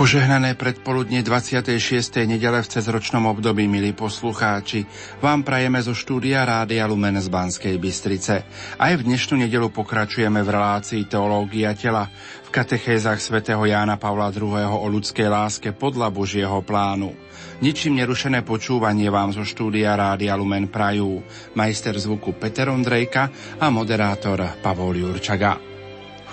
Požehnané 0.00 0.56
predpoludne 0.56 1.20
26. 1.20 1.76
nedele 2.24 2.64
v 2.64 2.72
cezročnom 2.72 3.20
období, 3.36 3.68
milí 3.68 3.92
poslucháči, 3.92 4.88
vám 5.20 5.44
prajeme 5.44 5.76
zo 5.84 5.92
štúdia 5.92 6.40
Rádia 6.40 6.88
Lumen 6.88 7.20
z 7.20 7.28
Banskej 7.28 7.76
Bystrice. 7.76 8.48
Aj 8.80 8.92
v 8.96 9.04
dnešnú 9.04 9.36
nedelu 9.44 9.68
pokračujeme 9.68 10.40
v 10.40 10.48
relácii 10.56 11.04
Teológia 11.04 11.76
tela 11.76 12.08
v 12.16 12.48
katechézach 12.48 13.20
svätého 13.20 13.60
Jána 13.60 14.00
Pavla 14.00 14.32
II. 14.32 14.72
o 14.72 14.88
ľudskej 14.88 15.28
láske 15.28 15.76
podľa 15.76 16.08
Božieho 16.08 16.64
plánu. 16.64 17.12
Ničím 17.60 18.00
nerušené 18.00 18.40
počúvanie 18.40 19.12
vám 19.12 19.36
zo 19.36 19.44
štúdia 19.44 20.00
Rádia 20.00 20.32
Lumen 20.32 20.72
prajú 20.72 21.20
majster 21.52 21.92
zvuku 21.92 22.40
Peter 22.40 22.72
Ondrejka 22.72 23.28
a 23.60 23.68
moderátor 23.68 24.64
Pavol 24.64 24.96
Jurčaga. 24.96 25.60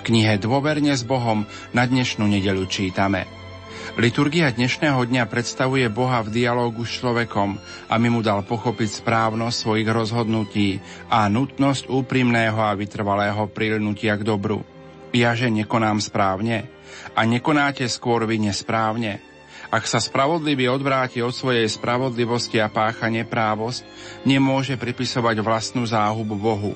knihe 0.08 0.40
Dôverne 0.40 0.96
s 0.96 1.04
Bohom 1.04 1.44
na 1.76 1.84
dnešnú 1.84 2.24
nedelu 2.24 2.64
čítame– 2.64 3.28
Liturgia 3.96 4.52
dnešného 4.52 5.00
dňa 5.08 5.24
predstavuje 5.24 5.88
Boha 5.88 6.20
v 6.20 6.28
dialógu 6.28 6.84
s 6.84 7.00
človekom, 7.00 7.56
aby 7.88 8.06
mu 8.12 8.20
dal 8.20 8.44
pochopiť 8.44 9.00
správnosť 9.00 9.56
svojich 9.56 9.88
rozhodnutí 9.88 10.76
a 11.08 11.24
nutnosť 11.32 11.88
úprimného 11.88 12.60
a 12.60 12.76
vytrvalého 12.76 13.48
prilnutia 13.48 14.20
k 14.20 14.28
dobru. 14.28 14.60
Ja, 15.16 15.32
že 15.32 15.48
nekonám 15.48 16.04
správne? 16.04 16.68
A 17.16 17.24
nekonáte 17.24 17.88
skôr 17.88 18.28
vy 18.28 18.36
nesprávne? 18.36 19.24
Ak 19.72 19.88
sa 19.88 20.04
spravodlivý 20.04 20.68
odvráti 20.68 21.24
od 21.24 21.32
svojej 21.32 21.64
spravodlivosti 21.64 22.60
a 22.60 22.68
pácha 22.68 23.08
neprávosť, 23.08 23.88
nemôže 24.28 24.76
pripisovať 24.76 25.40
vlastnú 25.40 25.88
záhubu 25.88 26.36
Bohu. 26.36 26.72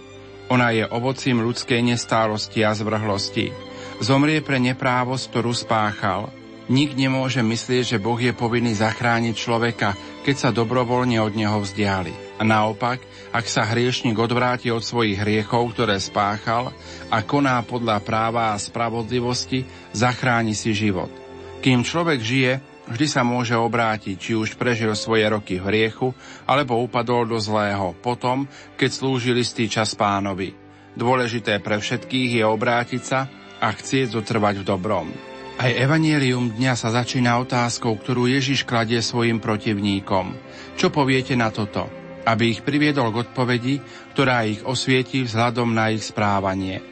Ona 0.48 0.72
je 0.72 0.88
ovocím 0.88 1.44
ľudskej 1.44 1.84
nestálosti 1.92 2.64
a 2.64 2.72
zvrhlosti. 2.72 3.52
Zomrie 4.00 4.40
pre 4.40 4.56
neprávosť, 4.56 5.24
ktorú 5.28 5.52
spáchal– 5.52 6.28
Nik 6.72 6.96
nemôže 6.96 7.44
myslieť, 7.44 7.84
že 7.84 7.98
Boh 8.00 8.16
je 8.16 8.32
povinný 8.32 8.72
zachrániť 8.72 9.36
človeka, 9.36 9.92
keď 10.24 10.36
sa 10.40 10.48
dobrovoľne 10.56 11.20
od 11.20 11.36
neho 11.36 11.60
vzdiali. 11.60 12.40
A 12.40 12.48
naopak, 12.48 12.96
ak 13.28 13.44
sa 13.44 13.68
hriešnik 13.68 14.16
odvráti 14.16 14.72
od 14.72 14.80
svojich 14.80 15.20
hriechov, 15.20 15.76
ktoré 15.76 16.00
spáchal 16.00 16.72
a 17.12 17.20
koná 17.20 17.60
podľa 17.60 18.00
práva 18.00 18.56
a 18.56 18.60
spravodlivosti, 18.60 19.68
zachráni 19.92 20.56
si 20.56 20.72
život. 20.72 21.12
Kým 21.60 21.84
človek 21.84 22.24
žije, 22.24 22.64
vždy 22.88 23.04
sa 23.04 23.20
môže 23.20 23.52
obrátiť, 23.52 24.16
či 24.16 24.32
už 24.32 24.56
prežil 24.56 24.96
svoje 24.96 25.28
roky 25.28 25.60
v 25.60 25.68
hriechu, 25.68 26.16
alebo 26.48 26.80
upadol 26.80 27.28
do 27.28 27.36
zlého, 27.36 27.92
potom, 28.00 28.48
keď 28.80 28.90
slúžil 28.96 29.36
istý 29.36 29.68
čas 29.68 29.92
pánovi. 29.92 30.56
Dôležité 30.96 31.60
pre 31.60 31.76
všetkých 31.76 32.40
je 32.40 32.44
obrátiť 32.48 33.02
sa 33.04 33.28
a 33.60 33.68
chcieť 33.68 34.16
zotrvať 34.16 34.64
v 34.64 34.64
dobrom. 34.64 35.31
Aj 35.62 35.70
evanielium 35.70 36.58
dňa 36.58 36.74
sa 36.74 36.90
začína 36.90 37.38
otázkou, 37.38 37.94
ktorú 37.94 38.26
Ježiš 38.26 38.66
kladie 38.66 38.98
svojim 38.98 39.38
protivníkom. 39.38 40.34
Čo 40.74 40.90
poviete 40.90 41.38
na 41.38 41.54
toto? 41.54 41.86
Aby 42.26 42.50
ich 42.50 42.66
priviedol 42.66 43.14
k 43.14 43.22
odpovedi, 43.22 43.78
ktorá 44.10 44.42
ich 44.42 44.66
osvietí 44.66 45.22
vzhľadom 45.22 45.70
na 45.70 45.94
ich 45.94 46.02
správanie. 46.02 46.82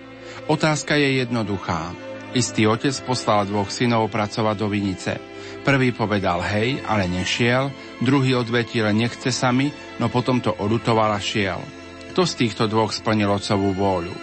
Otázka 0.47 0.95
je 0.95 1.19
jednoduchá. 1.19 1.91
Istý 2.31 2.71
otec 2.71 2.95
poslal 3.03 3.51
dvoch 3.51 3.75
synov 3.75 4.07
pracovať 4.07 4.55
do 4.63 4.71
vinice. 4.71 5.19
Prvý 5.67 5.91
povedal 5.91 6.39
hej, 6.55 6.79
ale 6.87 7.11
nešiel, 7.11 7.75
druhý 7.99 8.39
odvetil 8.39 8.87
nechce 8.95 9.35
sa 9.35 9.51
mi, 9.51 9.75
no 9.99 10.07
potom 10.07 10.39
to 10.39 10.55
odutoval 10.55 11.11
a 11.11 11.19
šiel. 11.19 11.59
Kto 12.15 12.23
z 12.23 12.47
týchto 12.47 12.71
dvoch 12.71 12.95
splnil 12.95 13.35
otcovú 13.35 13.75
vôľu? 13.75 14.15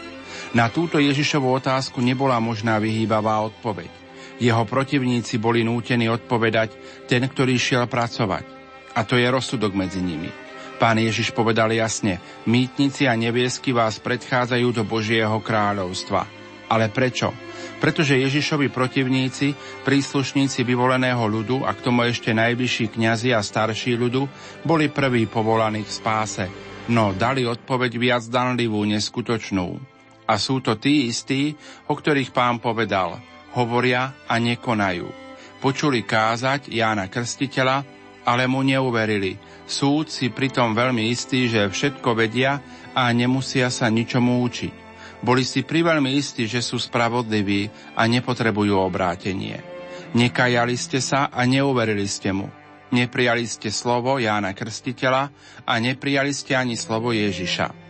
Na 0.55 0.71
túto 0.71 1.03
Ježišovú 1.03 1.51
otázku 1.51 1.99
nebola 1.99 2.39
možná 2.39 2.79
vyhýbavá 2.79 3.43
odpoveď. 3.43 4.06
Jeho 4.37 4.63
protivníci 4.69 5.41
boli 5.41 5.65
nútení 5.65 6.05
odpovedať 6.13 6.77
ten, 7.09 7.25
ktorý 7.25 7.57
šiel 7.57 7.89
pracovať. 7.89 8.45
A 8.93 9.01
to 9.01 9.17
je 9.17 9.25
rozsudok 9.25 9.73
medzi 9.73 10.01
nimi. 10.01 10.29
Pán 10.77 11.01
Ježiš 11.01 11.33
povedal 11.33 11.73
jasne, 11.73 12.21
mýtnici 12.45 13.09
a 13.09 13.17
neviesky 13.17 13.73
vás 13.73 13.97
predchádzajú 13.97 14.67
do 14.77 14.83
Božieho 14.85 15.41
kráľovstva. 15.41 16.29
Ale 16.69 16.93
prečo? 16.93 17.33
Pretože 17.81 18.21
Ježišovi 18.21 18.69
protivníci, 18.69 19.57
príslušníci 19.81 20.61
vyvoleného 20.61 21.25
ľudu 21.25 21.65
a 21.65 21.73
k 21.73 21.81
tomu 21.81 22.05
ešte 22.05 22.29
najvyšší 22.29 22.93
kňazi 22.93 23.33
a 23.33 23.41
starší 23.41 23.97
ľudu, 23.97 24.29
boli 24.61 24.93
prví 24.93 25.25
povolaní 25.25 25.81
k 25.81 25.89
spáse, 25.89 26.45
no 26.93 27.09
dali 27.17 27.41
odpoveď 27.41 27.91
viac 27.97 28.23
danlivú, 28.29 28.85
neskutočnú. 28.85 29.81
A 30.29 30.37
sú 30.37 30.61
to 30.61 30.77
tí 30.77 31.09
istí, 31.09 31.57
o 31.89 31.97
ktorých 31.97 32.29
pán 32.29 32.61
povedal– 32.61 33.17
hovoria 33.57 34.13
a 34.29 34.37
nekonajú. 34.37 35.09
Počuli 35.57 36.05
kázať 36.05 36.69
Jána 36.69 37.09
Krstiteľa, 37.09 37.81
ale 38.29 38.45
mu 38.45 38.61
neuverili. 38.61 39.41
Súd 39.65 40.13
si 40.13 40.29
pritom 40.29 40.77
veľmi 40.77 41.09
istý, 41.09 41.49
že 41.49 41.65
všetko 41.65 42.13
vedia 42.13 42.61
a 42.93 43.09
nemusia 43.09 43.73
sa 43.73 43.89
ničomu 43.89 44.45
učiť. 44.45 44.85
Boli 45.25 45.41
si 45.41 45.65
priveľmi 45.65 46.13
istí, 46.13 46.45
že 46.45 46.61
sú 46.61 46.77
spravodliví 46.77 47.73
a 47.97 48.05
nepotrebujú 48.05 48.77
obrátenie. 48.77 49.65
Nekajali 50.13 50.77
ste 50.77 51.01
sa 51.01 51.33
a 51.33 51.41
neuverili 51.49 52.05
ste 52.05 52.29
mu. 52.29 52.53
Neprijali 52.93 53.43
ste 53.43 53.73
slovo 53.73 54.21
Jána 54.21 54.53
Krstiteľa 54.53 55.33
a 55.65 55.73
neprijali 55.81 56.31
ste 56.31 56.55
ani 56.55 56.77
slovo 56.77 57.11
Ježiša 57.11 57.86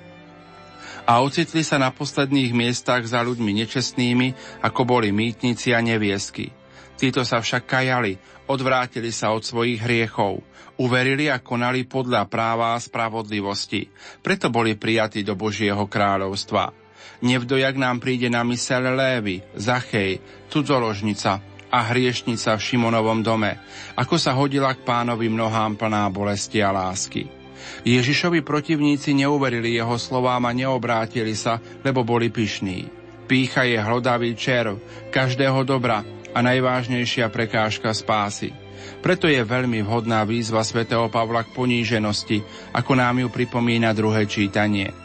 a 1.07 1.23
ocitli 1.23 1.63
sa 1.63 1.79
na 1.79 1.95
posledných 1.95 2.51
miestach 2.51 3.07
za 3.07 3.23
ľuďmi 3.23 3.63
nečestnými, 3.63 4.59
ako 4.59 4.83
boli 4.83 5.15
mýtnici 5.15 5.71
a 5.71 5.79
neviesky. 5.79 6.51
Títo 6.99 7.23
sa 7.23 7.39
však 7.39 7.63
kajali, 7.63 8.19
odvrátili 8.51 9.15
sa 9.15 9.31
od 9.31 9.47
svojich 9.47 9.79
hriechov, 9.79 10.43
uverili 10.75 11.31
a 11.31 11.39
konali 11.39 11.87
podľa 11.87 12.27
práva 12.27 12.75
a 12.75 12.81
spravodlivosti, 12.81 13.87
preto 14.19 14.51
boli 14.51 14.75
prijatí 14.75 15.23
do 15.23 15.39
Božieho 15.39 15.87
kráľovstva. 15.87 16.75
Nevdojak 17.23 17.79
nám 17.79 18.03
príde 18.03 18.27
na 18.27 18.43
mysel 18.45 18.93
Lévy, 18.93 19.41
Zachej, 19.55 20.19
cudzoložnica 20.51 21.39
a 21.71 21.79
hriešnica 21.87 22.59
v 22.59 22.65
Šimonovom 22.65 23.23
dome, 23.23 23.57
ako 23.95 24.19
sa 24.19 24.35
hodila 24.35 24.75
k 24.75 24.83
pánovi 24.83 25.31
mnohám 25.31 25.79
plná 25.79 26.09
bolesti 26.11 26.61
a 26.61 26.69
lásky. 26.73 27.36
Ježišovi 27.85 28.41
protivníci 28.41 29.13
neuverili 29.15 29.77
jeho 29.77 29.95
slovám 29.95 30.45
a 30.47 30.51
neobrátili 30.51 31.33
sa, 31.37 31.61
lebo 31.81 32.03
boli 32.03 32.27
pyšní. 32.33 32.87
Pícha 33.27 33.67
je 33.67 33.75
hlodavý 33.75 34.35
červ, 34.39 34.79
každého 35.11 35.67
dobra 35.67 36.03
a 36.31 36.39
najvážnejšia 36.39 37.27
prekážka 37.27 37.91
spásy. 37.91 38.55
Preto 39.03 39.27
je 39.27 39.43
veľmi 39.43 39.83
vhodná 39.83 40.23
výzva 40.23 40.63
svätého 40.63 41.11
Pavla 41.11 41.43
k 41.43 41.51
poníženosti, 41.51 42.39
ako 42.71 42.91
nám 42.95 43.19
ju 43.19 43.27
pripomína 43.27 43.91
druhé 43.91 44.23
čítanie. 44.29 44.95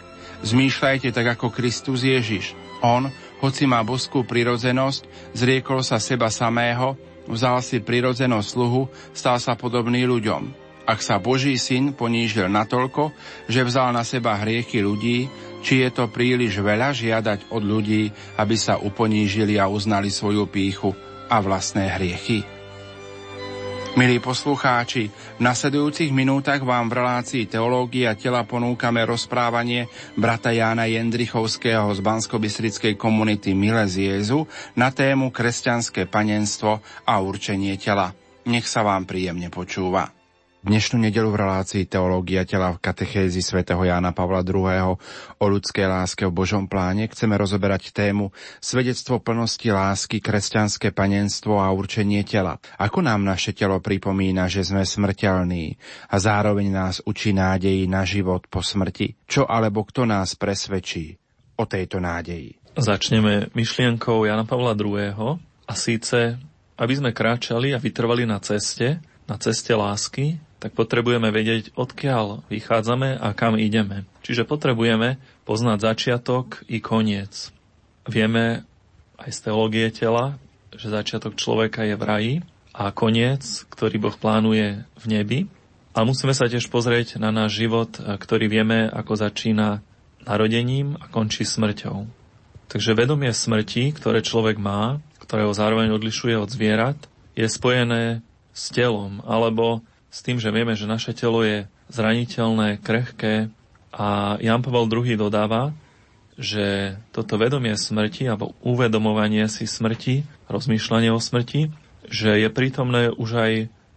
Zmýšľajte 0.46 1.10
tak 1.10 1.38
ako 1.38 1.50
Kristus 1.50 2.06
Ježiš. 2.06 2.54
On, 2.82 3.10
hoci 3.42 3.66
má 3.66 3.82
boskú 3.82 4.22
prirodzenosť, 4.22 5.34
zriekol 5.34 5.82
sa 5.82 5.98
seba 5.98 6.30
samého, 6.30 6.94
vzal 7.26 7.58
si 7.62 7.82
prirodzenosť 7.82 8.46
sluhu, 8.46 8.90
stal 9.14 9.38
sa 9.38 9.58
podobný 9.58 10.06
ľuďom 10.06 10.61
ak 10.82 10.98
sa 10.98 11.22
Boží 11.22 11.54
syn 11.58 11.94
ponížil 11.94 12.50
natoľko, 12.50 13.14
že 13.46 13.62
vzal 13.62 13.94
na 13.94 14.02
seba 14.02 14.38
hriechy 14.42 14.82
ľudí, 14.82 15.30
či 15.62 15.86
je 15.86 15.90
to 15.94 16.10
príliš 16.10 16.58
veľa 16.58 16.90
žiadať 16.90 17.54
od 17.54 17.62
ľudí, 17.62 18.10
aby 18.38 18.56
sa 18.58 18.82
uponížili 18.82 19.62
a 19.62 19.70
uznali 19.70 20.10
svoju 20.10 20.50
píchu 20.50 20.90
a 21.30 21.38
vlastné 21.38 21.86
hriechy? 21.94 22.62
Milí 23.92 24.24
poslucháči, 24.24 25.12
v 25.12 25.40
nasledujúcich 25.44 26.16
minútach 26.16 26.64
vám 26.64 26.88
v 26.88 26.96
relácii 26.96 27.44
Teológia 27.44 28.16
tela 28.16 28.40
ponúkame 28.40 29.04
rozprávanie 29.04 29.84
brata 30.16 30.48
Jána 30.48 30.88
Jendrichovského 30.88 31.92
z 31.92 32.00
bansko 32.00 32.40
komunity 32.96 33.52
Mile 33.52 33.84
z 33.84 34.16
Jezu 34.16 34.48
na 34.72 34.88
tému 34.88 35.28
kresťanské 35.28 36.08
panenstvo 36.08 36.80
a 37.04 37.14
určenie 37.20 37.76
tela. 37.76 38.16
Nech 38.48 38.64
sa 38.64 38.80
vám 38.80 39.04
príjemne 39.04 39.52
počúva. 39.52 40.21
Dnešnú 40.62 41.02
nedelu 41.02 41.26
v 41.26 41.42
relácii 41.42 41.90
Teológia 41.90 42.46
tela 42.46 42.70
v 42.70 42.78
katechézi 42.78 43.42
svätého 43.42 43.82
Jána 43.82 44.14
Pavla 44.14 44.46
II. 44.46 44.94
o 45.42 45.46
ľudskej 45.50 45.90
láske 45.90 46.22
v 46.22 46.30
Božom 46.30 46.70
pláne 46.70 47.10
chceme 47.10 47.34
rozoberať 47.34 47.90
tému 47.90 48.30
Svedectvo 48.62 49.18
plnosti 49.18 49.66
lásky, 49.66 50.22
kresťanské 50.22 50.94
panenstvo 50.94 51.58
a 51.58 51.66
určenie 51.74 52.22
tela. 52.22 52.62
Ako 52.78 53.02
nám 53.02 53.26
naše 53.26 53.50
telo 53.58 53.82
pripomína, 53.82 54.46
že 54.46 54.62
sme 54.62 54.86
smrteľní 54.86 55.82
a 56.06 56.16
zároveň 56.22 56.70
nás 56.70 57.02
učí 57.02 57.34
nádeji 57.34 57.90
na 57.90 58.06
život 58.06 58.46
po 58.46 58.62
smrti. 58.62 59.18
Čo 59.26 59.50
alebo 59.50 59.82
kto 59.82 60.06
nás 60.06 60.38
presvedčí 60.38 61.18
o 61.58 61.66
tejto 61.66 61.98
nádeji? 61.98 62.78
Začneme 62.78 63.50
myšlienkou 63.50 64.30
Jana 64.30 64.46
Pavla 64.46 64.78
II. 64.78 65.42
a 65.42 65.74
síce, 65.74 66.38
aby 66.78 66.94
sme 66.94 67.10
kráčali 67.10 67.74
a 67.74 67.82
vytrvali 67.82 68.30
na 68.30 68.38
ceste, 68.38 69.02
na 69.26 69.34
ceste 69.42 69.74
lásky, 69.74 70.51
tak 70.62 70.78
potrebujeme 70.78 71.34
vedieť, 71.34 71.74
odkiaľ 71.74 72.46
vychádzame 72.46 73.18
a 73.18 73.34
kam 73.34 73.58
ideme. 73.58 74.06
Čiže 74.22 74.46
potrebujeme 74.46 75.18
poznať 75.42 75.78
začiatok 75.82 76.62
i 76.70 76.78
koniec. 76.78 77.50
Vieme 78.06 78.62
aj 79.18 79.30
z 79.34 79.38
teológie 79.42 79.90
tela, 79.90 80.38
že 80.70 80.94
začiatok 80.94 81.34
človeka 81.34 81.82
je 81.82 81.98
v 81.98 82.06
raji 82.06 82.34
a 82.70 82.94
koniec, 82.94 83.42
ktorý 83.74 84.06
Boh 84.06 84.14
plánuje 84.14 84.86
v 85.02 85.04
nebi. 85.10 85.40
A 85.98 86.06
musíme 86.06 86.32
sa 86.32 86.46
tiež 86.46 86.70
pozrieť 86.70 87.18
na 87.18 87.34
náš 87.34 87.58
život, 87.58 87.98
ktorý 87.98 88.46
vieme, 88.46 88.86
ako 88.86 89.18
začína 89.18 89.82
narodením 90.22 90.94
a 91.02 91.10
končí 91.10 91.42
smrťou. 91.42 92.06
Takže 92.70 92.96
vedomie 92.96 93.34
smrti, 93.34 93.92
ktoré 93.92 94.22
človek 94.24 94.56
má, 94.56 95.02
ktoré 95.20 95.44
ho 95.44 95.52
zároveň 95.52 95.92
odlišuje 95.92 96.38
od 96.38 96.48
zvierat, 96.48 96.96
je 97.36 97.44
spojené 97.44 98.24
s 98.56 98.72
telom, 98.72 99.20
alebo 99.28 99.84
s 100.12 100.20
tým, 100.20 100.36
že 100.36 100.52
vieme, 100.52 100.76
že 100.76 100.84
naše 100.84 101.16
telo 101.16 101.40
je 101.40 101.64
zraniteľné, 101.88 102.84
krehké 102.84 103.48
a 103.96 104.36
Jan 104.44 104.60
Pavel 104.60 104.92
II 104.92 105.16
dodáva, 105.16 105.72
že 106.36 106.96
toto 107.16 107.40
vedomie 107.40 107.72
smrti 107.72 108.28
alebo 108.28 108.52
uvedomovanie 108.60 109.48
si 109.48 109.64
smrti, 109.64 110.28
rozmýšľanie 110.52 111.08
o 111.12 111.20
smrti, 111.20 111.72
že 112.12 112.36
je 112.36 112.48
prítomné 112.52 113.08
už 113.08 113.30
aj 113.40 113.52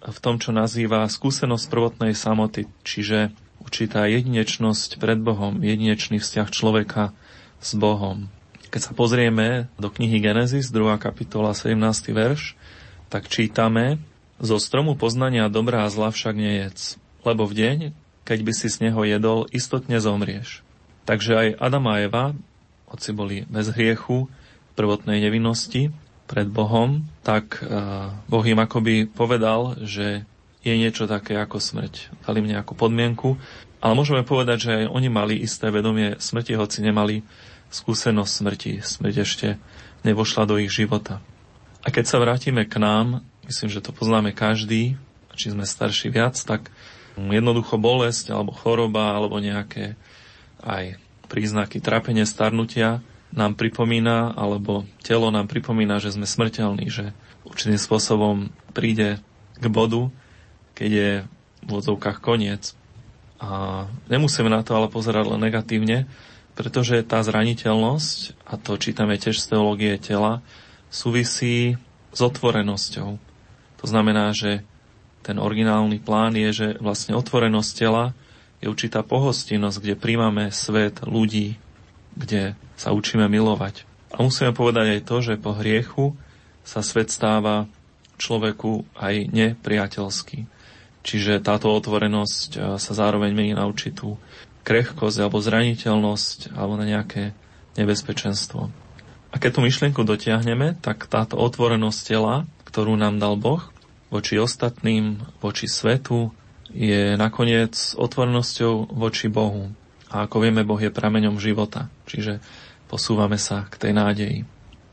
v 0.06 0.18
tom, 0.24 0.40
čo 0.40 0.56
nazýva 0.56 1.04
skúsenosť 1.04 1.66
prvotnej 1.68 2.14
samoty, 2.16 2.72
čiže 2.88 3.36
určitá 3.60 4.08
jedinečnosť 4.08 5.02
pred 5.02 5.20
Bohom, 5.20 5.60
jedinečný 5.60 6.24
vzťah 6.24 6.48
človeka 6.48 7.12
s 7.60 7.76
Bohom. 7.76 8.32
Keď 8.72 8.82
sa 8.82 8.94
pozrieme 8.94 9.72
do 9.80 9.88
knihy 9.92 10.20
Genesis, 10.20 10.70
2. 10.72 11.00
kapitola, 11.00 11.56
17. 11.56 11.76
verš, 12.12 12.54
tak 13.08 13.32
čítame 13.32 13.98
Zo 14.42 14.60
stromu 14.60 15.00
poznania 15.00 15.48
dobrá 15.48 15.88
a 15.88 15.92
zla 15.94 16.12
však 16.12 16.36
nejedz, 16.36 17.00
lebo 17.24 17.48
v 17.48 17.54
deň, 17.56 17.78
keď 18.28 18.40
by 18.44 18.52
si 18.52 18.68
z 18.68 18.90
neho 18.90 19.02
jedol, 19.08 19.48
istotne 19.56 20.02
zomrieš. 20.04 20.66
Takže 21.08 21.32
aj 21.38 21.48
Adam 21.62 21.86
a 21.88 22.02
Eva, 22.02 22.26
hoci 22.90 23.10
boli 23.16 23.48
bez 23.48 23.72
hriechu, 23.72 24.28
prvotnej 24.76 25.24
nevinnosti 25.24 25.96
pred 26.28 26.50
Bohom, 26.52 27.08
tak 27.24 27.64
e, 27.64 27.70
Boh 28.28 28.46
im 28.46 28.60
akoby 28.60 29.08
povedal, 29.08 29.80
že 29.80 30.28
je 30.66 30.74
niečo 30.74 31.06
také 31.06 31.38
ako 31.38 31.62
smrť. 31.62 32.26
Dali 32.26 32.42
im 32.42 32.52
nejakú 32.52 32.74
podmienku, 32.74 33.38
ale 33.80 33.94
môžeme 33.94 34.26
povedať, 34.26 34.58
že 34.66 34.72
aj 34.84 34.86
oni 34.90 35.10
mali 35.14 35.36
isté 35.38 35.70
vedomie 35.70 36.18
smrti, 36.18 36.58
hoci 36.58 36.82
nemali 36.82 37.22
skúsenosť 37.70 38.32
smrti. 38.34 38.74
Smrť 38.82 39.16
ešte 39.22 39.48
nevošla 40.02 40.44
do 40.50 40.58
ich 40.58 40.74
života. 40.74 41.22
A 41.86 41.94
keď 41.94 42.06
sa 42.10 42.18
vrátime 42.18 42.66
k 42.66 42.82
nám, 42.82 43.22
myslím, 43.48 43.70
že 43.70 43.84
to 43.84 43.96
poznáme 43.96 44.34
každý, 44.36 44.98
či 45.36 45.52
sme 45.52 45.68
starší 45.68 46.10
viac, 46.10 46.40
tak 46.40 46.72
jednoducho 47.16 47.80
bolesť 47.80 48.32
alebo 48.32 48.56
choroba 48.56 49.16
alebo 49.16 49.40
nejaké 49.40 49.96
aj 50.64 51.00
príznaky 51.28 51.80
trápenia 51.84 52.28
starnutia 52.28 53.04
nám 53.36 53.60
pripomína, 53.60 54.32
alebo 54.32 54.88
telo 55.04 55.28
nám 55.28 55.52
pripomína, 55.52 56.00
že 56.00 56.16
sme 56.16 56.24
smrteľní, 56.24 56.88
že 56.88 57.12
určitým 57.44 57.76
spôsobom 57.76 58.48
príde 58.72 59.20
k 59.60 59.66
bodu, 59.68 60.08
keď 60.72 60.90
je 60.90 61.12
v 61.66 61.70
odzovkách 61.70 62.24
koniec. 62.24 62.72
A 63.44 63.84
nemusíme 64.08 64.48
na 64.48 64.64
to 64.64 64.80
ale 64.80 64.88
pozerať 64.88 65.36
len 65.36 65.44
negatívne, 65.44 66.08
pretože 66.56 67.04
tá 67.04 67.20
zraniteľnosť, 67.20 68.48
a 68.48 68.56
to 68.56 68.80
čítame 68.80 69.20
tiež 69.20 69.36
z 69.36 69.46
teológie 69.52 70.00
tela, 70.00 70.40
súvisí 70.88 71.76
s 72.16 72.20
otvorenosťou. 72.24 73.20
To 73.82 73.86
znamená, 73.86 74.32
že 74.32 74.64
ten 75.26 75.42
originálny 75.42 75.98
plán 75.98 76.38
je, 76.38 76.50
že 76.54 76.68
vlastne 76.78 77.18
otvorenosť 77.18 77.72
tela 77.74 78.14
je 78.62 78.70
určitá 78.70 79.02
pohostinnosť, 79.02 79.78
kde 79.82 79.96
príjmame 79.98 80.54
svet 80.54 81.02
ľudí, 81.02 81.58
kde 82.14 82.54
sa 82.78 82.94
učíme 82.94 83.26
milovať. 83.26 83.84
A 84.16 84.24
musíme 84.24 84.56
povedať 84.56 85.00
aj 85.00 85.02
to, 85.04 85.18
že 85.20 85.42
po 85.42 85.52
hriechu 85.58 86.16
sa 86.64 86.80
svet 86.80 87.12
stáva 87.12 87.68
človeku 88.16 88.88
aj 88.96 89.28
nepriateľský. 89.34 90.48
Čiže 91.06 91.44
táto 91.44 91.70
otvorenosť 91.70 92.50
e, 92.56 92.60
sa 92.82 92.92
zároveň 92.96 93.36
mení 93.36 93.54
na 93.54 93.70
určitú 93.70 94.18
krehkosť 94.66 95.22
alebo 95.22 95.38
zraniteľnosť 95.38 96.58
alebo 96.58 96.74
na 96.80 96.90
nejaké 96.90 97.38
nebezpečenstvo. 97.78 98.74
A 99.30 99.36
keď 99.38 99.60
tú 99.60 99.62
myšlienku 99.62 100.02
dotiahneme, 100.02 100.80
tak 100.80 101.06
táto 101.12 101.38
otvorenosť 101.38 102.00
tela, 102.08 102.50
ktorú 102.76 103.00
nám 103.00 103.24
dal 103.24 103.40
Boh, 103.40 103.64
voči 104.12 104.36
ostatným, 104.36 105.24
voči 105.40 105.64
svetu, 105.64 106.36
je 106.76 107.16
nakoniec 107.16 107.72
otvornosťou 107.96 108.92
voči 108.92 109.32
Bohu. 109.32 109.72
A 110.12 110.28
ako 110.28 110.44
vieme, 110.44 110.68
Boh 110.68 110.76
je 110.76 110.92
prameňom 110.92 111.40
života, 111.40 111.88
čiže 112.04 112.44
posúvame 112.92 113.40
sa 113.40 113.64
k 113.72 113.80
tej 113.80 113.92
nádeji. 113.96 114.40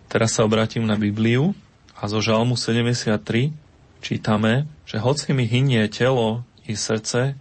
Teraz 0.06 0.38
sa 0.38 0.46
obrátim 0.46 0.86
na 0.86 0.94
Bibliu 0.94 1.58
a 1.98 2.06
zo 2.06 2.22
Žalmu 2.22 2.54
73 2.54 3.50
čítame, 3.98 4.70
že 4.86 5.02
hoci 5.02 5.34
mi 5.34 5.50
hynie 5.50 5.82
telo 5.90 6.46
i 6.62 6.78
srdce, 6.78 7.34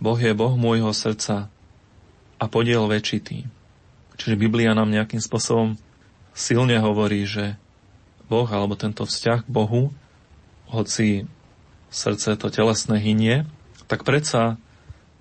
Boh 0.00 0.16
je 0.16 0.32
Boh 0.32 0.56
môjho 0.56 0.96
srdca 0.96 1.52
a 2.40 2.44
podiel 2.48 2.88
väčitý. 2.88 3.44
Čiže 4.16 4.40
Biblia 4.40 4.72
nám 4.72 4.88
nejakým 4.88 5.20
spôsobom 5.20 5.76
silne 6.32 6.80
hovorí, 6.80 7.28
že 7.28 7.60
Boh 8.26 8.48
alebo 8.50 8.74
tento 8.74 9.06
vzťah 9.06 9.46
k 9.46 9.52
Bohu, 9.52 9.94
hoci 10.70 11.30
srdce 11.90 12.34
to 12.34 12.50
telesné 12.50 12.98
hynie, 12.98 13.46
tak 13.86 14.02
predsa 14.02 14.58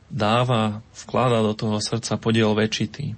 dáva, 0.10 0.82
vklada 0.94 1.46
do 1.46 1.54
toho 1.54 1.78
srdca 1.78 2.18
podiel 2.18 2.54
väčitý. 2.58 3.14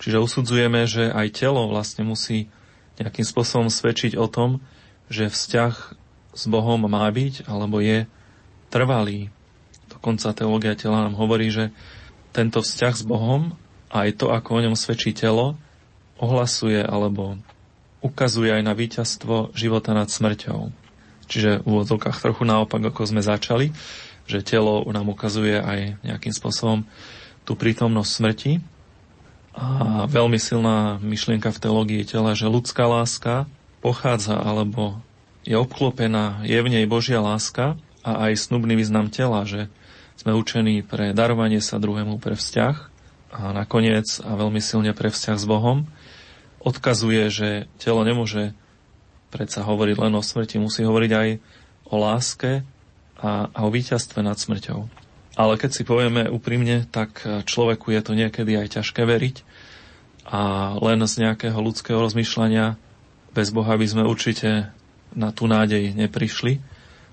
Čiže 0.00 0.22
usudzujeme, 0.22 0.86
že 0.88 1.10
aj 1.12 1.36
telo 1.36 1.68
vlastne 1.68 2.06
musí 2.06 2.48
nejakým 2.96 3.26
spôsobom 3.26 3.68
svedčiť 3.68 4.16
o 4.16 4.28
tom, 4.30 4.64
že 5.12 5.28
vzťah 5.28 5.74
s 6.30 6.44
Bohom 6.46 6.86
má 6.86 7.04
byť, 7.10 7.50
alebo 7.50 7.82
je 7.82 8.06
trvalý. 8.70 9.28
Dokonca 9.90 10.30
teológia 10.32 10.78
tela 10.78 11.04
nám 11.04 11.18
hovorí, 11.18 11.50
že 11.50 11.74
tento 12.30 12.62
vzťah 12.62 12.94
s 12.94 13.04
Bohom 13.04 13.58
aj 13.90 14.22
to, 14.22 14.30
ako 14.30 14.48
o 14.54 14.62
ňom 14.62 14.76
svedčí 14.78 15.10
telo, 15.10 15.58
ohlasuje 16.22 16.78
alebo 16.78 17.40
ukazuje 18.00 18.50
aj 18.52 18.62
na 18.64 18.72
víťazstvo 18.72 19.52
života 19.52 19.92
nad 19.92 20.08
smrťou. 20.08 20.72
Čiže 21.30 21.62
v 21.62 21.66
úvodzovkách 21.66 22.18
trochu 22.18 22.42
naopak, 22.42 22.82
ako 22.82 23.06
sme 23.06 23.22
začali, 23.22 23.70
že 24.26 24.42
telo 24.42 24.82
nám 24.90 25.06
ukazuje 25.12 25.60
aj 25.60 26.02
nejakým 26.02 26.34
spôsobom 26.34 26.82
tú 27.46 27.54
prítomnosť 27.54 28.10
smrti. 28.10 28.52
A 29.54 30.06
veľmi 30.06 30.38
silná 30.38 31.02
myšlienka 31.02 31.50
v 31.50 31.62
teológii 31.62 32.02
tela, 32.06 32.34
že 32.38 32.50
ľudská 32.50 32.86
láska 32.86 33.50
pochádza 33.82 34.38
alebo 34.38 35.02
je 35.42 35.56
obklopená, 35.56 36.44
je 36.46 36.58
v 36.60 36.68
nej 36.68 36.84
Božia 36.86 37.18
láska 37.18 37.74
a 38.06 38.28
aj 38.28 38.38
snubný 38.38 38.76
význam 38.76 39.10
tela, 39.10 39.42
že 39.48 39.66
sme 40.20 40.36
učení 40.36 40.84
pre 40.84 41.16
darovanie 41.16 41.64
sa 41.64 41.80
druhému 41.80 42.20
pre 42.20 42.36
vzťah 42.36 42.76
a 43.32 43.56
nakoniec 43.56 44.20
a 44.20 44.36
veľmi 44.36 44.60
silne 44.60 44.92
pre 44.92 45.08
vzťah 45.08 45.36
s 45.40 45.46
Bohom. 45.48 45.88
Odkazuje, 46.60 47.32
že 47.32 47.48
telo 47.80 48.04
nemôže 48.04 48.52
predsa 49.32 49.64
hovoriť 49.64 49.96
len 49.96 50.12
o 50.16 50.22
smrti, 50.22 50.60
musí 50.60 50.84
hovoriť 50.84 51.12
aj 51.12 51.28
o 51.88 51.96
láske 51.96 52.62
a, 53.16 53.48
a 53.48 53.58
o 53.64 53.70
víťazstve 53.72 54.20
nad 54.20 54.36
smrťou. 54.36 54.86
Ale 55.38 55.56
keď 55.56 55.70
si 55.72 55.82
povieme 55.88 56.28
úprimne, 56.28 56.84
tak 56.90 57.24
človeku 57.24 57.94
je 57.94 58.00
to 58.04 58.12
niekedy 58.12 58.60
aj 58.60 58.82
ťažké 58.82 59.06
veriť 59.06 59.36
a 60.30 60.74
len 60.78 61.00
z 61.06 61.14
nejakého 61.26 61.56
ľudského 61.56 61.98
rozmýšľania 61.98 62.76
bez 63.34 63.48
Boha 63.54 63.74
by 63.78 63.86
sme 63.86 64.02
určite 64.04 64.70
na 65.14 65.30
tú 65.34 65.46
nádej 65.50 65.94
neprišli. 65.94 66.62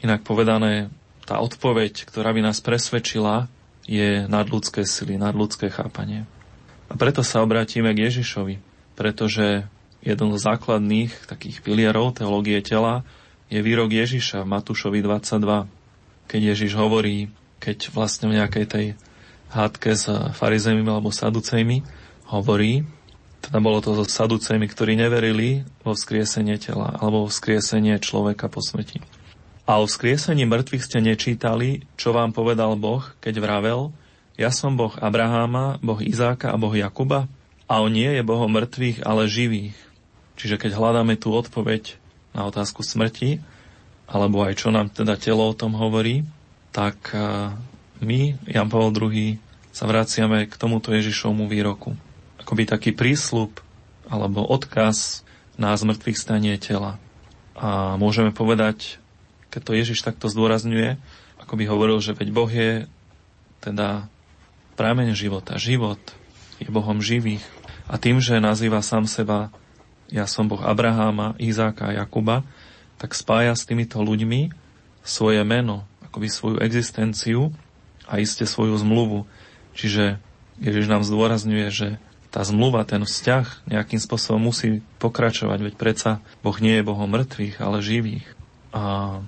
Inak 0.06 0.22
povedané, 0.22 0.90
tá 1.26 1.42
odpoveď, 1.42 2.06
ktorá 2.06 2.34
by 2.34 2.42
nás 2.46 2.62
presvedčila, 2.62 3.50
je 3.88 4.28
nadľudské 4.28 4.84
sily, 4.84 5.18
nadľudské 5.18 5.72
chápanie. 5.72 6.28
A 6.92 6.94
preto 7.00 7.24
sa 7.24 7.42
obrátime 7.42 7.92
k 7.96 8.12
Ježišovi, 8.12 8.60
pretože 8.98 9.70
jeden 10.02 10.34
z 10.34 10.40
základných 10.42 11.30
takých 11.30 11.62
pilierov 11.62 12.18
teológie 12.18 12.60
tela 12.66 13.06
je 13.48 13.62
výrok 13.62 13.94
Ježiša 13.94 14.44
v 14.44 14.52
Matúšovi 14.52 15.00
22 15.00 15.78
keď 16.28 16.42
Ježiš 16.54 16.76
hovorí, 16.76 17.32
keď 17.64 17.96
vlastne 17.96 18.28
v 18.30 18.38
nejakej 18.44 18.66
tej 18.68 18.86
hádke 19.48 19.96
s 19.96 20.12
farizejmi 20.36 20.84
alebo 20.84 21.10
saducejmi 21.10 21.88
hovorí, 22.28 22.84
teda 23.40 23.64
bolo 23.64 23.80
to 23.80 23.96
so 23.96 24.04
saducejmi, 24.04 24.68
ktorí 24.68 25.00
neverili 25.00 25.64
vo 25.88 25.96
vzkriesenie 25.96 26.60
tela 26.60 27.00
alebo 27.00 27.26
vo 27.26 27.32
vzkriesenie 27.32 27.96
človeka 28.04 28.52
po 28.52 28.60
smrti. 28.60 29.00
A 29.68 29.80
o 29.80 29.88
vzkriesení 29.88 30.44
mŕtvych 30.44 30.84
ste 30.84 31.00
nečítali, 31.00 31.88
čo 31.96 32.12
vám 32.12 32.36
povedal 32.36 32.76
Boh, 32.76 33.04
keď 33.24 33.40
vravel, 33.40 33.96
ja 34.36 34.52
som 34.52 34.76
Boh 34.76 34.94
Abraháma, 35.00 35.80
Boh 35.80 36.00
Izáka 36.04 36.52
a 36.52 36.60
Boh 36.60 36.72
Jakuba, 36.76 37.32
a 37.68 37.84
on 37.84 37.92
nie 37.92 38.08
je 38.08 38.24
Bohom 38.24 38.48
mŕtvych, 38.48 39.04
ale 39.04 39.32
živých. 39.32 39.78
Čiže 40.40 40.56
keď 40.58 40.72
hľadáme 40.80 41.20
tú 41.20 41.36
odpoveď 41.36 42.00
na 42.32 42.48
otázku 42.48 42.82
smrti, 42.82 43.44
alebo 44.08 44.44
aj 44.48 44.64
čo 44.64 44.72
nám 44.72 44.88
teda 44.88 45.20
telo 45.20 45.44
o 45.44 45.58
tom 45.58 45.76
hovorí, 45.76 46.24
tak 46.72 47.12
my, 48.00 48.20
Jan 48.48 48.72
Pavel 48.72 48.96
II, 48.96 49.36
sa 49.76 49.84
vraciame 49.86 50.48
k 50.48 50.56
tomuto 50.56 50.96
Ježišovmu 50.96 51.46
výroku. 51.52 51.94
Akoby 52.40 52.64
taký 52.64 52.96
prísľub 52.96 53.60
alebo 54.08 54.48
odkaz 54.48 55.28
na 55.60 55.76
zmrtvých 55.76 56.16
stanie 56.16 56.56
tela. 56.56 56.96
A 57.58 58.00
môžeme 58.00 58.32
povedať 58.32 59.02
keď 59.58 59.62
to 59.64 59.74
Ježiš 59.74 60.06
takto 60.06 60.30
zdôrazňuje, 60.30 61.00
ako 61.42 61.54
by 61.58 61.64
hovoril, 61.66 61.98
že 62.04 62.14
veď 62.14 62.30
Boh 62.30 62.52
je 62.52 62.86
teda 63.64 64.06
prámeň 64.78 65.18
života. 65.18 65.58
Život 65.58 65.98
je 66.62 66.70
Bohom 66.70 67.02
živých. 67.02 67.42
A 67.88 67.96
tým, 67.96 68.20
že 68.20 68.44
nazýva 68.44 68.84
sám 68.84 69.08
seba 69.08 69.52
ja 70.08 70.24
som 70.24 70.48
Boh 70.48 70.64
Abraháma, 70.64 71.36
Izáka 71.36 71.92
a 71.92 71.96
Jakuba, 71.96 72.48
tak 72.96 73.12
spája 73.12 73.52
s 73.52 73.68
týmito 73.68 74.00
ľuďmi 74.00 74.56
svoje 75.04 75.44
meno, 75.44 75.84
akoby 76.04 76.32
svoju 76.32 76.58
existenciu 76.64 77.52
a 78.08 78.24
iste 78.24 78.48
svoju 78.48 78.80
zmluvu. 78.80 79.28
Čiže 79.76 80.20
Ježiš 80.64 80.88
nám 80.88 81.04
zdôrazňuje, 81.04 81.68
že 81.70 81.88
tá 82.32 82.44
zmluva, 82.44 82.88
ten 82.88 83.04
vzťah 83.04 83.68
nejakým 83.68 84.00
spôsobom 84.00 84.48
musí 84.52 84.80
pokračovať, 85.00 85.60
veď 85.72 85.74
predsa 85.76 86.12
Boh 86.40 86.56
nie 86.60 86.80
je 86.80 86.88
Bohom 86.88 87.08
mŕtvych, 87.08 87.60
ale 87.60 87.84
živých. 87.84 88.28
A 88.72 89.20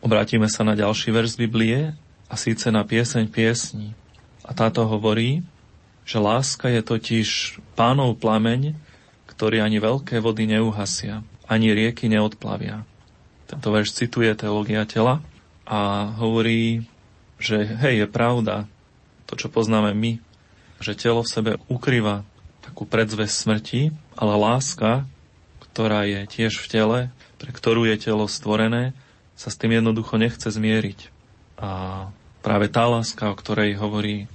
obrátime 0.00 0.48
sa 0.48 0.64
na 0.64 0.72
ďalší 0.72 1.12
verš 1.12 1.36
Biblie, 1.36 1.96
a 2.32 2.34
síce 2.40 2.72
na 2.72 2.80
pieseň 2.80 3.28
piesní. 3.28 3.92
A 4.40 4.56
táto 4.56 4.88
hovorí, 4.88 5.44
že 6.02 6.18
láska 6.18 6.68
je 6.68 6.82
totiž 6.82 7.58
pánov 7.78 8.18
plameň, 8.18 8.74
ktorý 9.30 9.62
ani 9.62 9.78
veľké 9.78 10.18
vody 10.18 10.50
neuhasia, 10.50 11.22
ani 11.46 11.72
rieky 11.72 12.10
neodplavia. 12.10 12.84
Tento 13.46 13.68
verš 13.68 13.96
cituje 13.96 14.32
teológia 14.34 14.86
tela 14.88 15.20
a 15.68 16.12
hovorí, 16.18 16.84
že 17.42 17.64
hej, 17.64 18.06
je 18.06 18.08
pravda 18.08 18.70
to, 19.28 19.34
čo 19.36 19.48
poznáme 19.48 19.96
my, 19.96 20.20
že 20.82 20.98
telo 20.98 21.22
v 21.22 21.32
sebe 21.32 21.52
ukrýva 21.70 22.26
takú 22.62 22.86
predzvesť 22.86 23.34
smrti, 23.34 23.82
ale 24.18 24.34
láska, 24.38 25.06
ktorá 25.70 26.04
je 26.04 26.26
tiež 26.28 26.60
v 26.62 26.66
tele, 26.68 27.00
pre 27.40 27.50
ktorú 27.50 27.88
je 27.88 27.96
telo 27.98 28.28
stvorené, 28.30 28.94
sa 29.34 29.48
s 29.50 29.58
tým 29.58 29.80
jednoducho 29.80 30.20
nechce 30.20 30.46
zmieriť. 30.46 31.10
A 31.58 31.70
práve 32.44 32.68
tá 32.68 32.86
láska, 32.86 33.30
o 33.30 33.38
ktorej 33.38 33.78
hovorí 33.78 34.30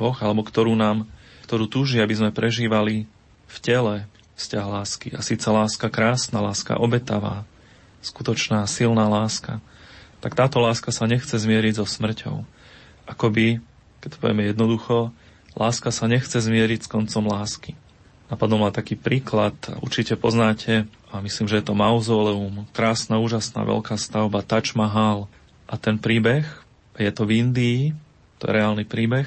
Boh, 0.00 0.16
alebo 0.16 0.40
ktorú 0.40 0.72
nám, 0.72 1.04
ktorú 1.44 1.68
túži, 1.68 2.00
aby 2.00 2.16
sme 2.16 2.32
prežívali 2.32 3.04
v 3.44 3.56
tele, 3.60 4.08
vzťah 4.40 4.64
lásky. 4.64 5.08
A 5.12 5.20
síce 5.20 5.44
láska 5.44 5.92
krásna, 5.92 6.40
láska 6.40 6.80
obetavá, 6.80 7.44
skutočná, 8.00 8.64
silná 8.64 9.04
láska, 9.04 9.60
tak 10.24 10.32
táto 10.32 10.56
láska 10.60 10.88
sa 10.88 11.04
nechce 11.04 11.36
zmieriť 11.36 11.80
so 11.80 11.84
smrťou. 11.84 12.48
Akoby, 13.04 13.60
keď 14.00 14.08
to 14.16 14.20
povieme 14.20 14.48
jednoducho, 14.48 15.12
láska 15.52 15.92
sa 15.92 16.08
nechce 16.08 16.40
zmieriť 16.40 16.88
s 16.88 16.92
koncom 16.92 17.28
lásky. 17.28 17.76
Napadol 18.30 18.62
ma 18.62 18.70
taký 18.70 18.94
príklad, 18.94 19.58
určite 19.82 20.14
poznáte, 20.14 20.86
a 21.10 21.18
myslím, 21.18 21.50
že 21.50 21.58
je 21.58 21.66
to 21.66 21.74
mauzoleum, 21.74 22.70
krásna, 22.70 23.18
úžasná, 23.18 23.66
veľká 23.66 23.98
stavba 23.98 24.46
Taj 24.46 24.78
Mahal. 24.78 25.26
A 25.66 25.74
ten 25.74 25.98
príbeh, 25.98 26.46
je 26.94 27.10
to 27.10 27.26
v 27.26 27.42
Indii, 27.42 27.80
to 28.38 28.46
je 28.46 28.54
reálny 28.54 28.86
príbeh, 28.86 29.26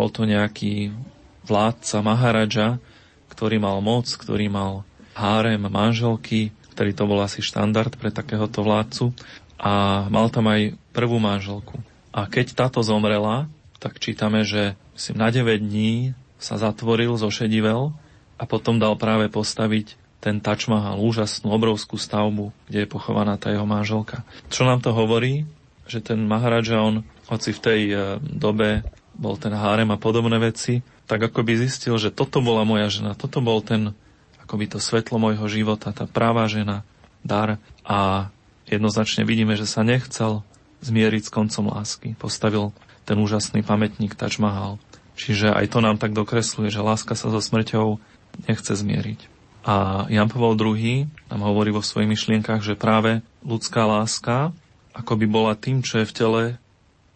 bol 0.00 0.08
to 0.08 0.24
nejaký 0.24 0.96
vládca 1.44 2.00
Maharaja, 2.00 2.80
ktorý 3.28 3.60
mal 3.60 3.84
moc, 3.84 4.08
ktorý 4.08 4.48
mal 4.48 4.88
hárem 5.12 5.60
manželky, 5.60 6.56
ktorý 6.72 6.96
to 6.96 7.04
bol 7.04 7.20
asi 7.20 7.44
štandard 7.44 7.92
pre 8.00 8.08
takéhoto 8.08 8.64
vládcu 8.64 9.12
a 9.60 10.08
mal 10.08 10.32
tam 10.32 10.48
aj 10.48 10.72
prvú 10.96 11.20
manželku. 11.20 11.76
A 12.16 12.24
keď 12.24 12.56
táto 12.56 12.80
zomrela, 12.80 13.44
tak 13.76 14.00
čítame, 14.00 14.40
že 14.48 14.72
si 14.96 15.12
na 15.12 15.28
9 15.28 15.60
dní 15.60 16.16
sa 16.40 16.56
zatvoril, 16.56 17.20
zošedivel 17.20 17.92
a 18.40 18.42
potom 18.48 18.80
dal 18.80 18.96
práve 18.96 19.28
postaviť 19.28 20.00
ten 20.20 20.40
Taj 20.40 20.68
Mahal, 20.68 21.00
úžasnú, 21.00 21.52
obrovskú 21.52 22.00
stavbu, 22.00 22.52
kde 22.68 22.84
je 22.84 22.88
pochovaná 22.88 23.36
tá 23.36 23.52
jeho 23.52 23.68
manželka. 23.68 24.24
Čo 24.52 24.64
nám 24.64 24.80
to 24.80 24.96
hovorí? 24.96 25.44
Že 25.88 26.12
ten 26.12 26.20
Maharaja, 26.24 26.80
on, 26.80 27.04
hoci 27.32 27.56
v 27.56 27.60
tej 27.60 27.80
e, 27.88 27.96
dobe 28.20 28.84
bol 29.20 29.36
ten 29.36 29.52
hárem 29.52 29.88
a 29.92 30.00
podobné 30.00 30.40
veci, 30.40 30.80
tak 31.04 31.20
ako 31.20 31.44
by 31.44 31.52
zistil, 31.60 32.00
že 32.00 32.08
toto 32.08 32.40
bola 32.40 32.64
moja 32.64 32.88
žena, 32.88 33.12
toto 33.12 33.44
bol 33.44 33.60
ten, 33.60 33.92
akoby 34.40 34.72
to 34.72 34.78
svetlo 34.80 35.20
môjho 35.20 35.44
života, 35.46 35.92
tá 35.92 36.08
práva 36.08 36.48
žena, 36.48 36.82
dar. 37.20 37.60
A 37.84 38.32
jednoznačne 38.64 39.28
vidíme, 39.28 39.60
že 39.60 39.68
sa 39.68 39.84
nechcel 39.84 40.40
zmieriť 40.80 41.28
s 41.28 41.34
koncom 41.34 41.68
lásky. 41.68 42.16
Postavil 42.16 42.72
ten 43.04 43.20
úžasný 43.20 43.60
pamätník 43.60 44.16
Taj 44.16 44.40
Mahal. 44.40 44.80
Čiže 45.20 45.52
aj 45.52 45.76
to 45.76 45.84
nám 45.84 46.00
tak 46.00 46.16
dokresluje, 46.16 46.72
že 46.72 46.80
láska 46.80 47.12
sa 47.12 47.28
so 47.28 47.44
smrťou 47.44 48.00
nechce 48.48 48.72
zmieriť. 48.72 49.28
A 49.68 50.08
Jan 50.08 50.32
Pavel 50.32 50.56
II 50.56 51.12
nám 51.28 51.40
hovorí 51.44 51.68
vo 51.68 51.84
svojich 51.84 52.08
myšlienkach, 52.08 52.64
že 52.64 52.80
práve 52.80 53.20
ľudská 53.44 53.84
láska 53.84 54.56
ako 54.90 55.12
by 55.16 55.26
bola 55.30 55.52
tým, 55.54 55.80
čo 55.80 56.02
je 56.02 56.08
v 56.08 56.16
tele 56.16 56.42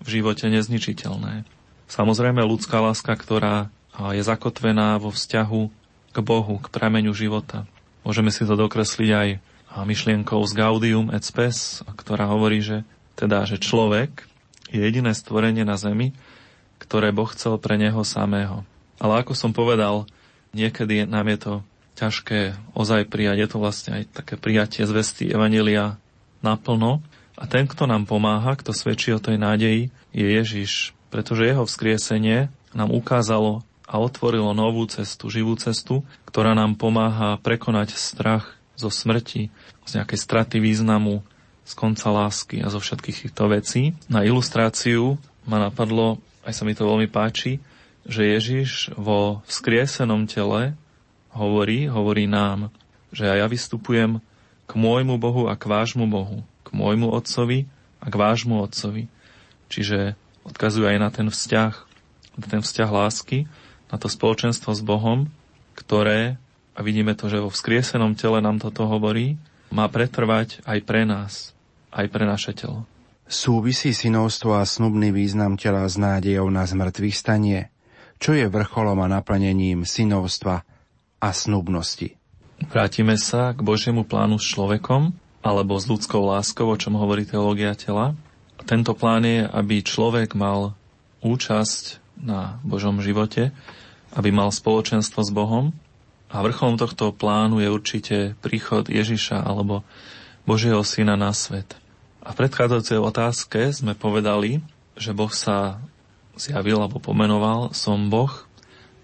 v 0.04 0.06
živote 0.20 0.46
nezničiteľné. 0.46 1.48
Samozrejme 1.86 2.40
ľudská 2.42 2.80
láska, 2.80 3.14
ktorá 3.14 3.68
je 4.14 4.22
zakotvená 4.24 4.98
vo 4.98 5.14
vzťahu 5.14 5.62
k 6.14 6.16
Bohu, 6.22 6.58
k 6.58 6.66
prameňu 6.70 7.14
života. 7.14 7.66
Môžeme 8.02 8.34
si 8.34 8.42
to 8.42 8.58
dokresliť 8.58 9.10
aj 9.14 9.28
myšlienkou 9.74 10.38
z 10.46 10.52
Gaudium 10.54 11.10
et 11.10 11.22
Spes, 11.26 11.82
ktorá 11.98 12.30
hovorí, 12.30 12.62
že 12.62 12.86
teda, 13.18 13.46
že 13.46 13.62
človek 13.62 14.26
je 14.70 14.82
jediné 14.82 15.14
stvorenie 15.14 15.62
na 15.62 15.78
zemi, 15.78 16.14
ktoré 16.82 17.14
Boh 17.14 17.30
chcel 17.30 17.58
pre 17.58 17.78
neho 17.78 18.02
samého. 18.02 18.66
Ale 18.98 19.22
ako 19.22 19.34
som 19.34 19.50
povedal, 19.54 20.06
niekedy 20.54 21.06
nám 21.06 21.26
je 21.30 21.38
to 21.38 21.52
ťažké 21.94 22.58
ozaj 22.74 23.06
prijať. 23.06 23.46
Je 23.46 23.48
to 23.50 23.58
vlastne 23.62 24.02
aj 24.02 24.04
také 24.10 24.34
prijatie 24.34 24.82
zvesty 24.82 25.30
Evanelia 25.30 25.98
naplno. 26.42 27.02
A 27.34 27.50
ten, 27.50 27.66
kto 27.66 27.86
nám 27.90 28.06
pomáha, 28.06 28.54
kto 28.54 28.70
svedčí 28.70 29.10
o 29.10 29.22
tej 29.22 29.38
nádeji, 29.38 29.90
je 30.14 30.26
Ježiš, 30.26 30.94
pretože 31.14 31.46
jeho 31.46 31.62
vzkriesenie 31.62 32.50
nám 32.74 32.90
ukázalo 32.90 33.62
a 33.86 34.02
otvorilo 34.02 34.50
novú 34.50 34.82
cestu, 34.90 35.30
živú 35.30 35.54
cestu, 35.54 36.02
ktorá 36.26 36.58
nám 36.58 36.74
pomáha 36.74 37.38
prekonať 37.38 37.94
strach 37.94 38.58
zo 38.74 38.90
smrti, 38.90 39.54
z 39.86 39.90
nejakej 39.94 40.18
straty 40.18 40.58
významu, 40.58 41.22
z 41.62 41.72
konca 41.78 42.10
lásky 42.10 42.66
a 42.66 42.68
zo 42.74 42.82
všetkých 42.82 43.30
týchto 43.30 43.46
vecí. 43.46 43.94
Na 44.10 44.26
ilustráciu 44.26 45.14
ma 45.46 45.62
napadlo, 45.62 46.18
aj 46.42 46.50
sa 46.58 46.66
mi 46.66 46.74
to 46.74 46.82
veľmi 46.82 47.06
páči, 47.06 47.62
že 48.02 48.34
Ježiš 48.34 48.90
vo 48.98 49.46
vzkriesenom 49.46 50.26
tele 50.26 50.74
hovorí, 51.30 51.86
hovorí 51.86 52.26
nám, 52.26 52.74
že 53.14 53.30
ja 53.30 53.46
vystupujem 53.46 54.18
k 54.66 54.72
môjmu 54.74 55.14
Bohu 55.22 55.46
a 55.46 55.54
k 55.54 55.62
vášmu 55.70 56.10
Bohu, 56.10 56.42
k 56.66 56.74
môjmu 56.74 57.06
Otcovi 57.14 57.70
a 58.02 58.10
k 58.10 58.14
vášmu 58.18 58.58
Otcovi. 58.66 59.06
Čiže 59.70 60.18
odkazuje 60.44 60.94
aj 60.94 60.98
na 61.00 61.10
ten 61.10 61.28
vzťah, 61.32 61.72
na 62.38 62.46
ten 62.46 62.60
vzťah 62.60 62.88
lásky, 62.88 63.48
na 63.90 63.96
to 63.96 64.06
spoločenstvo 64.06 64.70
s 64.76 64.82
Bohom, 64.84 65.32
ktoré, 65.74 66.38
a 66.76 66.80
vidíme 66.84 67.16
to, 67.18 67.26
že 67.26 67.42
vo 67.42 67.50
vzkriesenom 67.50 68.14
tele 68.14 68.38
nám 68.44 68.62
toto 68.62 68.86
hovorí, 68.86 69.40
má 69.74 69.90
pretrvať 69.90 70.62
aj 70.68 70.78
pre 70.86 71.02
nás, 71.02 71.56
aj 71.90 72.06
pre 72.12 72.24
naše 72.28 72.54
telo. 72.54 72.86
Súvisí 73.24 73.96
synovstvo 73.96 74.60
a 74.60 74.68
snubný 74.68 75.08
význam 75.08 75.56
tela 75.56 75.88
s 75.88 75.96
nádejou 75.96 76.52
na 76.52 76.68
zmrtvých 76.68 77.16
stanie? 77.16 77.72
Čo 78.20 78.36
je 78.36 78.46
vrcholom 78.46 79.00
a 79.00 79.08
naplnením 79.08 79.88
synovstva 79.88 80.62
a 81.18 81.28
snubnosti? 81.32 82.14
Vrátime 82.70 83.16
sa 83.18 83.50
k 83.56 83.64
Božiemu 83.64 84.06
plánu 84.06 84.38
s 84.38 84.46
človekom, 84.46 85.16
alebo 85.44 85.76
s 85.76 85.84
ľudskou 85.84 86.24
láskou, 86.24 86.72
o 86.72 86.76
čom 86.80 86.96
hovorí 86.96 87.28
teológia 87.28 87.76
tela. 87.76 88.16
Tento 88.64 88.96
plán 88.96 89.28
je, 89.28 89.44
aby 89.44 89.84
človek 89.84 90.32
mal 90.32 90.72
účasť 91.20 92.00
na 92.16 92.56
Božom 92.64 93.04
živote, 93.04 93.52
aby 94.16 94.32
mal 94.32 94.48
spoločenstvo 94.48 95.20
s 95.20 95.28
Bohom. 95.28 95.76
A 96.32 96.40
vrcholom 96.40 96.80
tohto 96.80 97.12
plánu 97.12 97.60
je 97.60 97.68
určite 97.68 98.16
príchod 98.40 98.88
Ježiša 98.88 99.44
alebo 99.44 99.84
Božieho 100.48 100.80
Syna 100.80 101.14
na 101.14 101.36
svet. 101.36 101.76
A 102.24 102.32
v 102.32 102.38
predchádzajúcej 102.40 102.98
otázke 102.98 103.60
sme 103.68 103.92
povedali, 103.92 104.64
že 104.96 105.12
Boh 105.12 105.30
sa 105.30 105.84
zjavil 106.34 106.80
alebo 106.80 106.98
pomenoval 106.98 107.76
som 107.76 108.08
Boh 108.08 108.32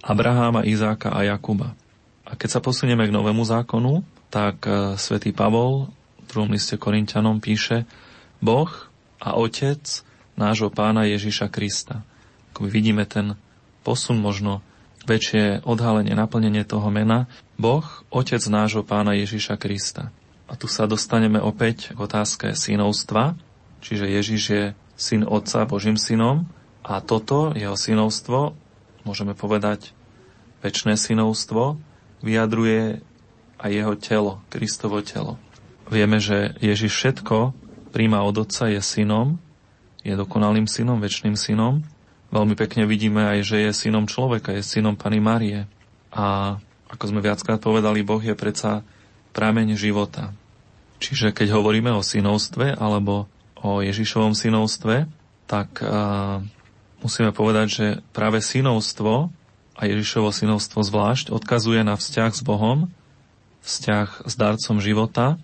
Abraháma, 0.01 0.65
Izáka 0.65 1.13
a 1.13 1.21
Jakuba. 1.29 1.77
A 2.25 2.33
keď 2.33 2.59
sa 2.59 2.65
posunieme 2.65 3.05
k 3.05 3.13
novému 3.13 3.45
zákonu, 3.45 4.01
tak 4.33 4.65
e, 4.65 4.97
svätý 4.97 5.37
Pavol 5.37 5.93
v 6.25 6.27
druhom 6.33 6.49
liste 6.49 6.81
Korintianom 6.81 7.43
píše 7.43 7.85
Boh 8.41 8.90
a 9.21 9.37
Otec 9.37 9.85
nášho 10.41 10.73
pána 10.73 11.05
Ježiša 11.05 11.53
Krista. 11.53 12.01
Ako 12.57 12.67
vidíme 12.67 13.05
ten 13.05 13.37
posun 13.85 14.17
možno 14.17 14.65
väčšie 15.05 15.65
odhalenie, 15.65 16.17
naplnenie 16.17 16.65
toho 16.65 16.89
mena. 16.89 17.29
Boh, 17.61 17.85
Otec 18.09 18.41
nášho 18.49 18.81
pána 18.81 19.13
Ježiša 19.17 19.61
Krista. 19.61 20.09
A 20.51 20.57
tu 20.59 20.67
sa 20.67 20.89
dostaneme 20.89 21.39
opäť 21.39 21.95
k 21.95 21.99
otázke 22.01 22.57
synovstva, 22.57 23.39
čiže 23.85 24.11
Ježiš 24.11 24.43
je 24.51 24.65
syn 24.99 25.23
Otca, 25.29 25.69
Božím 25.69 25.95
synom 25.95 26.49
a 26.83 26.99
toto, 26.99 27.55
jeho 27.55 27.79
synovstvo, 27.79 28.57
môžeme 29.07 29.37
povedať 29.37 29.95
väčšné 30.61 30.99
synovstvo, 30.99 31.79
vyjadruje 32.21 33.01
aj 33.61 33.71
jeho 33.71 33.95
telo, 33.97 34.33
Kristovo 34.53 35.01
telo. 35.05 35.37
Vieme, 35.89 36.21
že 36.21 36.57
Ježiš 36.61 36.93
všetko 36.93 37.53
príjma 37.91 38.23
od 38.23 38.47
Otca, 38.47 38.71
je 38.71 38.81
synom, 38.81 39.37
je 40.01 40.15
dokonalým 40.17 40.65
synom, 40.65 41.03
väčšným 41.03 41.37
synom. 41.37 41.85
Veľmi 42.31 42.55
pekne 42.55 42.87
vidíme 42.87 43.27
aj, 43.37 43.39
že 43.43 43.57
je 43.67 43.71
synom 43.75 44.07
človeka, 44.07 44.55
je 44.55 44.63
synom 44.63 44.95
Pany 44.95 45.19
Marie. 45.19 45.67
A 46.15 46.57
ako 46.91 47.05
sme 47.11 47.21
viackrát 47.21 47.59
povedali, 47.59 48.07
Boh 48.07 48.23
je 48.23 48.39
predsa 48.39 48.87
prameň 49.35 49.75
života. 49.75 50.35
Čiže 51.01 51.33
keď 51.35 51.59
hovoríme 51.59 51.91
o 51.95 52.05
synovstve 52.05 52.77
alebo 52.77 53.27
o 53.61 53.81
Ježišovom 53.85 54.33
synovstve, 54.33 55.09
tak 55.51 55.83
uh, 55.83 56.45
musíme 57.03 57.35
povedať, 57.35 57.67
že 57.67 57.87
práve 58.15 58.39
synovstvo 58.41 59.33
a 59.75 59.83
Ježišovo 59.89 60.31
synovstvo 60.31 60.81
zvlášť 60.85 61.33
odkazuje 61.33 61.81
na 61.83 61.97
vzťah 61.97 62.31
s 62.37 62.43
Bohom, 62.45 62.93
vzťah 63.65 64.29
s 64.29 64.35
darcom 64.37 64.79
života, 64.79 65.41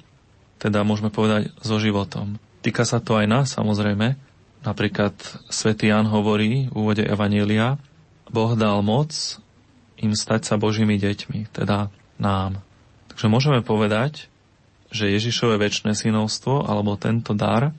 teda 0.56 0.82
môžeme 0.82 1.12
povedať 1.12 1.52
so 1.60 1.76
životom. 1.76 2.40
Týka 2.64 2.82
sa 2.88 2.98
to 2.98 3.16
aj 3.20 3.26
nás 3.28 3.46
samozrejme. 3.52 4.16
Napríklad 4.66 5.14
svätý 5.52 5.92
Jan 5.92 6.10
hovorí 6.10 6.66
v 6.66 6.74
úvode 6.74 7.04
Evanília, 7.06 7.78
Boh 8.26 8.58
dal 8.58 8.82
moc 8.82 9.14
im 9.96 10.12
stať 10.12 10.44
sa 10.44 10.54
Božími 10.58 10.98
deťmi, 10.98 11.54
teda 11.54 11.88
nám. 12.18 12.60
Takže 13.12 13.32
môžeme 13.32 13.62
povedať, 13.62 14.28
že 14.92 15.12
Ježišové 15.12 15.56
väčšie 15.56 15.94
synovstvo 15.94 16.66
alebo 16.66 16.98
tento 16.98 17.32
dar, 17.32 17.72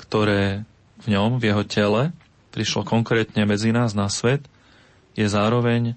ktoré 0.00 0.64
v 1.04 1.06
ňom, 1.12 1.38
v 1.38 1.52
jeho 1.52 1.64
tele, 1.64 2.02
prišlo 2.50 2.82
konkrétne 2.82 3.46
medzi 3.46 3.70
nás 3.70 3.94
na 3.94 4.10
svet, 4.10 4.44
je 5.14 5.26
zároveň 5.26 5.94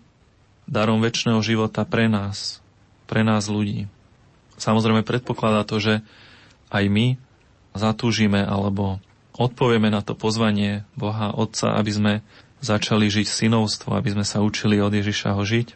darom 0.70 1.04
väčšného 1.04 1.42
života 1.44 1.84
pre 1.84 2.08
nás, 2.08 2.64
pre 3.10 3.26
nás 3.26 3.52
ľudí. 3.52 3.90
Samozrejme 4.56 5.04
predpokladá 5.04 5.66
to, 5.68 5.82
že 5.82 5.94
aj 6.74 6.86
my 6.90 7.16
zatúžime 7.78 8.42
alebo 8.42 8.98
odpovieme 9.38 9.90
na 9.94 10.02
to 10.02 10.18
pozvanie 10.18 10.86
Boha 10.98 11.34
Otca, 11.34 11.78
aby 11.78 11.92
sme 11.94 12.14
začali 12.64 13.10
žiť 13.10 13.28
synovstvo, 13.28 13.94
aby 13.94 14.14
sme 14.14 14.26
sa 14.26 14.42
učili 14.42 14.82
od 14.82 14.94
Ježiša 14.94 15.36
ho 15.38 15.44
žiť. 15.44 15.68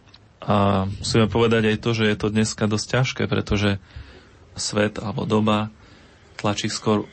A 0.47 0.87
musíme 0.87 1.27
povedať 1.27 1.75
aj 1.75 1.77
to, 1.83 1.91
že 1.91 2.05
je 2.07 2.17
to 2.17 2.27
dneska 2.31 2.63
dosť 2.69 2.87
ťažké, 2.87 3.23
pretože 3.27 3.81
svet 4.55 4.97
alebo 4.97 5.27
doba 5.27 5.69
tlačí 6.39 6.71
skôr 6.71 7.05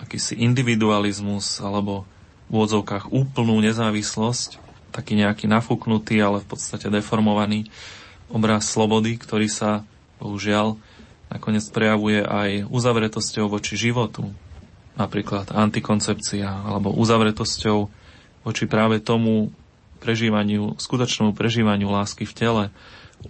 akýsi 0.00 0.38
individualizmus 0.38 1.60
alebo 1.62 2.08
v 2.48 2.58
úvodzovkách 2.58 3.12
úplnú 3.12 3.58
nezávislosť, 3.62 4.58
taký 4.92 5.16
nejaký 5.16 5.46
nafúknutý, 5.48 6.20
ale 6.20 6.42
v 6.42 6.48
podstate 6.52 6.90
deformovaný 6.90 7.68
obraz 8.32 8.68
slobody, 8.68 9.16
ktorý 9.20 9.48
sa, 9.48 9.84
bohužiaľ, 10.20 10.80
nakoniec 11.32 11.64
prejavuje 11.72 12.20
aj 12.20 12.68
uzavretosťou 12.68 13.48
voči 13.48 13.80
životu, 13.80 14.28
napríklad 15.00 15.48
antikoncepcia, 15.48 16.44
alebo 16.44 16.92
uzavretosťou 16.92 17.78
voči 18.44 18.64
práve 18.68 19.00
tomu 19.00 19.48
prežívaniu, 20.04 20.76
skutočnému 20.76 21.32
prežívaniu 21.32 21.88
lásky 21.88 22.28
v 22.28 22.36
tele, 22.36 22.64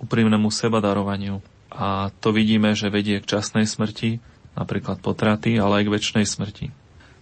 úprimnému 0.03 0.49
sebadarovaniu. 0.49 1.45
A 1.73 2.11
to 2.21 2.33
vidíme, 2.33 2.73
že 2.73 2.93
vedie 2.93 3.21
k 3.21 3.39
časnej 3.39 3.69
smrti, 3.69 4.19
napríklad 4.57 5.01
potraty, 5.01 5.57
ale 5.57 5.81
aj 5.81 5.85
k 5.89 5.95
väčšnej 5.95 6.27
smrti. 6.27 6.67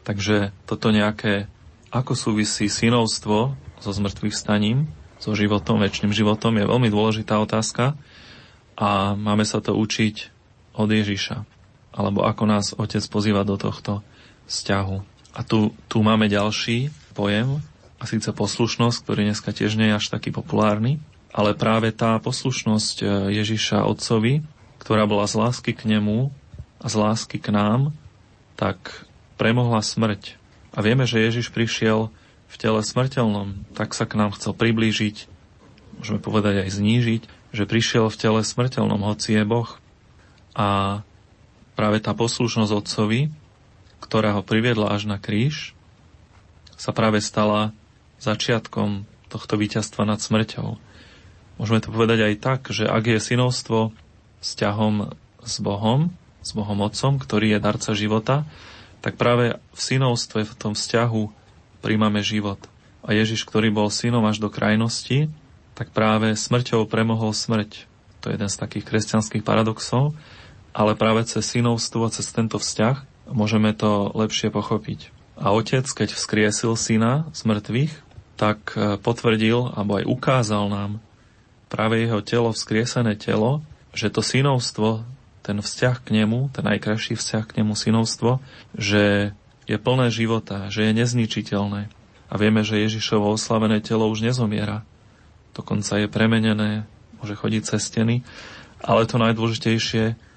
Takže 0.03 0.55
toto 0.64 0.90
nejaké, 0.90 1.47
ako 1.93 2.16
súvisí 2.16 2.66
synovstvo 2.66 3.55
so 3.79 3.90
zmrtvých 3.90 4.35
staním, 4.35 4.90
so 5.21 5.37
životom, 5.37 5.85
väčšným 5.85 6.16
životom, 6.16 6.57
je 6.57 6.64
veľmi 6.64 6.88
dôležitá 6.88 7.37
otázka 7.37 7.95
a 8.81 9.12
máme 9.12 9.45
sa 9.45 9.61
to 9.61 9.77
učiť 9.77 10.39
od 10.74 10.88
Ježiša. 10.88 11.42
Alebo 11.90 12.22
ako 12.22 12.44
nás 12.46 12.72
Otec 12.74 13.02
pozýva 13.11 13.42
do 13.42 13.59
tohto 13.59 14.06
vzťahu. 14.46 14.96
A 15.35 15.40
tu, 15.46 15.74
tu 15.90 16.02
máme 16.02 16.26
ďalší 16.26 16.90
pojem, 17.14 17.62
a 18.00 18.09
síce 18.09 18.33
poslušnosť, 18.33 18.96
ktorý 19.04 19.20
dneska 19.28 19.52
tiež 19.52 19.76
nie 19.76 19.92
je 19.92 19.98
až 20.00 20.09
taký 20.09 20.33
populárny, 20.33 20.96
ale 21.30 21.52
práve 21.52 21.92
tá 21.92 22.16
poslušnosť 22.16 22.96
e, 23.04 23.06
Ježiša 23.37 23.85
Otcovi, 23.85 24.40
ktorá 24.80 25.04
bola 25.04 25.28
z 25.28 25.37
lásky 25.37 25.76
k 25.76 25.85
nemu 25.85 26.33
a 26.80 26.87
z 26.88 26.94
lásky 26.96 27.37
k 27.37 27.52
nám, 27.52 27.92
tak 28.56 29.04
premohla 29.37 29.85
smrť. 29.85 30.40
A 30.72 30.80
vieme, 30.80 31.04
že 31.04 31.20
Ježiš 31.20 31.52
prišiel 31.52 32.09
v 32.50 32.56
tele 32.56 32.80
smrteľnom, 32.80 33.68
tak 33.76 33.92
sa 33.92 34.09
k 34.09 34.16
nám 34.16 34.33
chcel 34.35 34.56
priblížiť, 34.56 35.28
môžeme 36.00 36.18
povedať 36.18 36.66
aj 36.66 36.70
znížiť, 36.72 37.22
že 37.52 37.68
prišiel 37.68 38.09
v 38.09 38.16
tele 38.16 38.40
smrteľnom, 38.40 39.04
hoci 39.04 39.37
je 39.37 39.44
Boh. 39.44 39.68
A 40.55 41.01
práve 41.79 42.03
tá 42.03 42.13
poslušnosť 42.13 42.73
Otcovi, 42.75 43.31
ktorá 44.03 44.35
ho 44.35 44.43
priviedla 44.43 44.91
až 44.91 45.07
na 45.07 45.21
kríž, 45.21 45.77
sa 46.81 46.97
práve 46.97 47.21
stala 47.21 47.77
začiatkom 48.21 49.05
tohto 49.29 49.55
víťazstva 49.61 50.09
nad 50.09 50.19
smrťou. 50.19 50.81
Môžeme 51.61 51.81
to 51.85 51.93
povedať 51.93 52.25
aj 52.25 52.35
tak, 52.41 52.61
že 52.73 52.89
ak 52.89 53.05
je 53.05 53.21
synovstvo 53.21 53.93
vzťahom 54.41 55.13
s 55.45 55.55
Bohom, 55.61 56.09
s 56.41 56.57
Bohom 56.57 56.81
Otcom, 56.81 57.21
ktorý 57.21 57.57
je 57.57 57.61
darca 57.61 57.93
života, 57.93 58.49
tak 59.05 59.21
práve 59.21 59.61
v 59.73 59.81
synovstve, 59.81 60.45
v 60.45 60.55
tom 60.57 60.73
vzťahu 60.73 61.23
príjmame 61.85 62.25
život. 62.25 62.61
A 63.05 63.17
Ježiš, 63.17 63.49
ktorý 63.49 63.73
bol 63.73 63.89
synom 63.89 64.25
až 64.29 64.41
do 64.41 64.53
krajnosti, 64.53 65.33
tak 65.73 65.93
práve 65.93 66.37
smrťou 66.37 66.85
premohol 66.89 67.33
smrť. 67.33 67.89
To 68.21 68.29
je 68.29 68.37
jeden 68.37 68.51
z 68.53 68.61
takých 68.61 68.85
kresťanských 68.85 69.41
paradoxov, 69.45 70.13
ale 70.70 70.94
práve 70.94 71.26
cez 71.26 71.42
synovstvo, 71.46 72.11
cez 72.14 72.30
tento 72.30 72.59
vzťah 72.59 73.26
môžeme 73.30 73.74
to 73.74 74.11
lepšie 74.14 74.50
pochopiť. 74.50 75.11
A 75.40 75.56
otec, 75.56 75.87
keď 75.88 76.12
vzkriesil 76.12 76.76
syna 76.76 77.26
z 77.33 77.48
mŕtvych, 77.48 77.94
tak 78.37 78.76
e, 78.76 78.96
potvrdil, 79.00 79.72
alebo 79.72 80.00
aj 80.00 80.04
ukázal 80.04 80.68
nám 80.68 81.00
práve 81.72 82.02
jeho 82.02 82.20
telo, 82.20 82.50
vzkriesené 82.52 83.16
telo, 83.16 83.64
že 83.96 84.12
to 84.12 84.20
synovstvo, 84.20 85.06
ten 85.40 85.59
vzťah 85.64 85.96
k 86.04 86.09
nemu, 86.22 86.52
ten 86.52 86.64
najkrajší 86.66 87.16
vzťah 87.16 87.44
k 87.48 87.56
nemu 87.62 87.72
synovstvo, 87.72 88.42
že 88.76 89.33
je 89.64 89.76
plné 89.78 90.11
života, 90.12 90.68
že 90.68 90.90
je 90.90 90.98
nezničiteľné. 90.98 91.88
A 92.30 92.35
vieme, 92.38 92.62
že 92.62 92.83
Ježišovo 92.83 93.35
oslavené 93.35 93.83
telo 93.83 94.06
už 94.11 94.22
nezomiera. 94.22 94.87
Dokonca 95.54 95.98
je 95.98 96.06
premenené, 96.06 96.87
môže 97.18 97.35
chodiť 97.35 97.62
cez 97.74 97.87
steny, 97.87 98.22
ale 98.83 99.09
to 99.09 99.18
najdôležitejšie 99.18 100.30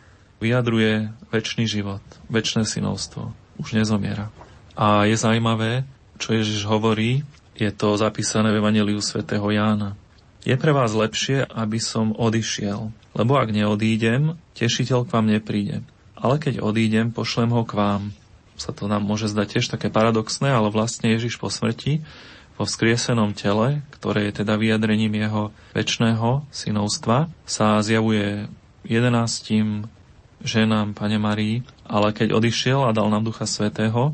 vyjadruje 0.44 1.16
väčší 1.32 1.64
život, 1.64 2.04
väčšie 2.28 2.68
synovstvo. 2.68 3.32
Už 3.56 3.80
nezomiera. 3.80 4.28
A 4.76 5.08
je 5.08 5.16
zaujímavé, 5.16 5.88
čo 6.20 6.36
Ježiš 6.36 6.68
hovorí, 6.68 7.24
je 7.56 7.70
to 7.72 7.96
zapísané 7.96 8.52
v 8.52 8.60
Evangeliu 8.60 9.00
svätého 9.00 9.46
Jána. 9.48 9.96
Je 10.44 10.58
pre 10.60 10.76
vás 10.76 10.92
lepšie, 10.92 11.48
aby 11.48 11.80
som 11.80 12.12
odišiel, 12.12 12.92
lebo 13.16 13.40
ak 13.40 13.56
neodídem, 13.56 14.36
tešiteľ 14.60 15.08
k 15.08 15.14
vám 15.16 15.28
nepríde. 15.32 15.86
Ale 16.20 16.36
keď 16.42 16.60
odídem, 16.60 17.16
pošlem 17.16 17.54
ho 17.56 17.64
k 17.64 17.78
vám. 17.78 18.04
Sa 18.60 18.76
to 18.76 18.92
nám 18.92 19.06
môže 19.06 19.32
zdať 19.32 19.48
tiež 19.58 19.66
také 19.72 19.88
paradoxné, 19.88 20.52
ale 20.52 20.74
vlastne 20.74 21.14
Ježiš 21.16 21.40
po 21.40 21.48
smrti 21.48 22.04
vo 22.54 22.70
vzkriesenom 22.70 23.34
tele, 23.34 23.82
ktoré 23.98 24.30
je 24.30 24.46
teda 24.46 24.58
vyjadrením 24.58 25.14
jeho 25.16 25.50
väčšného 25.74 26.46
synovstva, 26.54 27.30
sa 27.50 27.82
zjavuje 27.82 28.46
jedenáctim 28.86 29.90
ženám 30.44 30.94
Pane 30.94 31.18
Marii, 31.18 31.64
ale 31.88 32.12
keď 32.12 32.36
odišiel 32.36 32.86
a 32.86 32.96
dal 32.96 33.08
nám 33.08 33.24
Ducha 33.24 33.48
Svetého, 33.48 34.14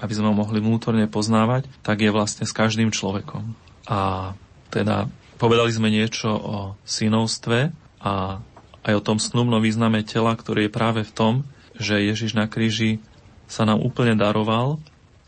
aby 0.00 0.12
sme 0.16 0.32
ho 0.32 0.36
mohli 0.36 0.60
vnútorne 0.60 1.04
poznávať, 1.08 1.68
tak 1.84 2.00
je 2.00 2.12
vlastne 2.12 2.48
s 2.48 2.56
každým 2.56 2.88
človekom. 2.88 3.52
A 3.88 4.32
teda 4.72 5.08
povedali 5.36 5.72
sme 5.72 5.92
niečo 5.92 6.30
o 6.32 6.56
synovstve 6.84 7.72
a 8.00 8.40
aj 8.80 8.92
o 8.96 9.04
tom 9.04 9.20
snubnom 9.20 9.60
význame 9.60 10.00
tela, 10.04 10.32
ktorý 10.32 10.68
je 10.68 10.72
práve 10.72 11.00
v 11.04 11.12
tom, 11.12 11.34
že 11.76 12.00
Ježiš 12.00 12.32
na 12.32 12.48
kríži 12.48 13.00
sa 13.44 13.68
nám 13.68 13.80
úplne 13.84 14.16
daroval, 14.16 14.80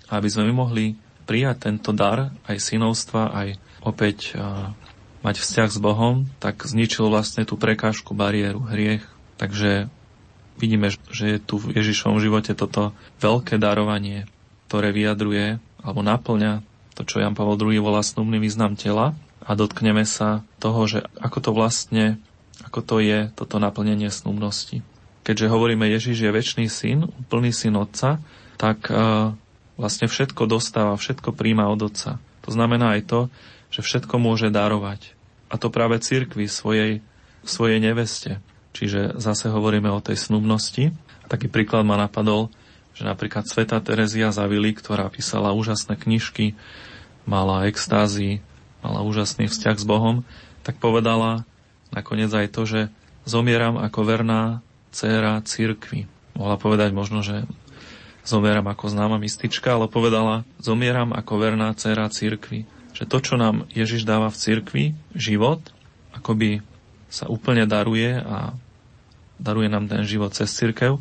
aby 0.09 0.29
sme 0.29 0.49
my 0.49 0.69
mohli 0.69 0.97
prijať 1.29 1.69
tento 1.69 1.93
dar 1.93 2.33
aj 2.49 2.57
synovstva, 2.61 3.33
aj 3.33 3.49
opäť 3.85 4.37
mať 5.23 5.37
vzťah 5.38 5.71
s 5.71 5.79
Bohom, 5.79 6.27
tak 6.43 6.65
zničil 6.65 7.07
vlastne 7.07 7.47
tú 7.47 7.55
prekážku, 7.61 8.17
bariéru, 8.17 8.62
hriech. 8.67 9.07
Takže 9.38 9.87
vidíme, 10.62 10.94
že 11.11 11.37
je 11.37 11.38
tu 11.42 11.59
v 11.59 11.75
Ježišovom 11.75 12.22
živote 12.22 12.55
toto 12.55 12.94
veľké 13.18 13.59
darovanie, 13.59 14.31
ktoré 14.70 14.94
vyjadruje 14.94 15.59
alebo 15.83 16.01
naplňa 16.07 16.62
to, 16.94 17.03
čo 17.03 17.18
Jan 17.18 17.35
Pavel 17.35 17.59
II 17.59 17.83
volá 17.83 18.01
snubný 18.07 18.38
význam 18.38 18.79
tela 18.79 19.18
a 19.42 19.59
dotkneme 19.59 20.07
sa 20.07 20.46
toho, 20.62 20.87
že 20.87 21.03
ako 21.18 21.38
to 21.42 21.51
vlastne, 21.51 22.05
ako 22.62 22.81
to 22.87 22.96
je 23.03 23.18
toto 23.35 23.59
naplnenie 23.59 24.07
snubnosti. 24.07 24.87
Keďže 25.27 25.51
hovoríme, 25.51 25.87
Ježiš 25.90 26.22
je 26.22 26.31
väčší 26.31 26.66
syn, 26.70 27.11
úplný 27.11 27.51
syn 27.51 27.79
Otca, 27.79 28.22
tak 28.59 28.87
uh, 28.90 29.35
vlastne 29.75 30.07
všetko 30.07 30.46
dostáva, 30.46 30.94
všetko 30.98 31.35
príjma 31.35 31.66
od 31.70 31.90
Otca. 31.90 32.22
To 32.46 32.51
znamená 32.51 32.98
aj 32.98 33.03
to, 33.07 33.20
že 33.70 33.83
všetko 33.83 34.18
môže 34.18 34.51
darovať. 34.51 35.14
A 35.51 35.59
to 35.59 35.70
práve 35.70 35.98
cirkvi 36.03 36.51
svojej, 36.51 37.03
svojej 37.46 37.79
neveste. 37.79 38.42
Čiže 38.73 39.21
zase 39.21 39.53
hovoríme 39.53 39.93
o 39.93 40.01
tej 40.01 40.17
snubnosti. 40.17 40.91
Taký 41.29 41.53
príklad 41.53 41.85
ma 41.85 42.01
napadol 42.01 42.53
že 42.93 43.09
napríklad 43.09 43.49
Sveta 43.49 43.81
Terezia 43.81 44.29
Zavili, 44.33 44.77
ktorá 44.77 45.09
písala 45.09 45.57
úžasné 45.57 45.97
knižky, 45.97 46.53
mala 47.25 47.65
extázy, 47.69 48.45
mala 48.85 49.01
úžasný 49.01 49.49
vzťah 49.49 49.77
s 49.81 49.87
Bohom, 49.89 50.29
tak 50.61 50.77
povedala 50.77 51.49
nakoniec 51.91 52.29
aj 52.33 52.53
to, 52.53 52.63
že 52.69 52.81
zomieram 53.25 53.81
ako 53.81 54.01
verná 54.05 54.61
dcéra 54.93 55.41
církvy. 55.41 56.05
Mohla 56.37 56.57
povedať 56.61 56.91
možno, 56.93 57.25
že 57.25 57.49
zomieram 58.29 58.69
ako 58.69 58.93
známa 58.93 59.17
mystička, 59.17 59.77
ale 59.77 59.89
povedala, 59.89 60.45
zomieram 60.61 61.17
ako 61.17 61.33
verná 61.41 61.73
dcéra 61.73 62.09
církvy. 62.13 62.69
Že 62.93 63.05
to, 63.09 63.19
čo 63.25 63.35
nám 63.41 63.65
Ježiš 63.73 64.05
dáva 64.05 64.29
v 64.29 64.37
církvi, 64.37 64.85
život, 65.17 65.65
akoby 66.13 66.61
sa 67.12 67.29
úplne 67.29 67.68
daruje 67.68 68.16
a 68.16 68.57
daruje 69.37 69.68
nám 69.68 69.85
ten 69.85 70.09
život 70.09 70.33
cez 70.33 70.48
církev, 70.48 70.96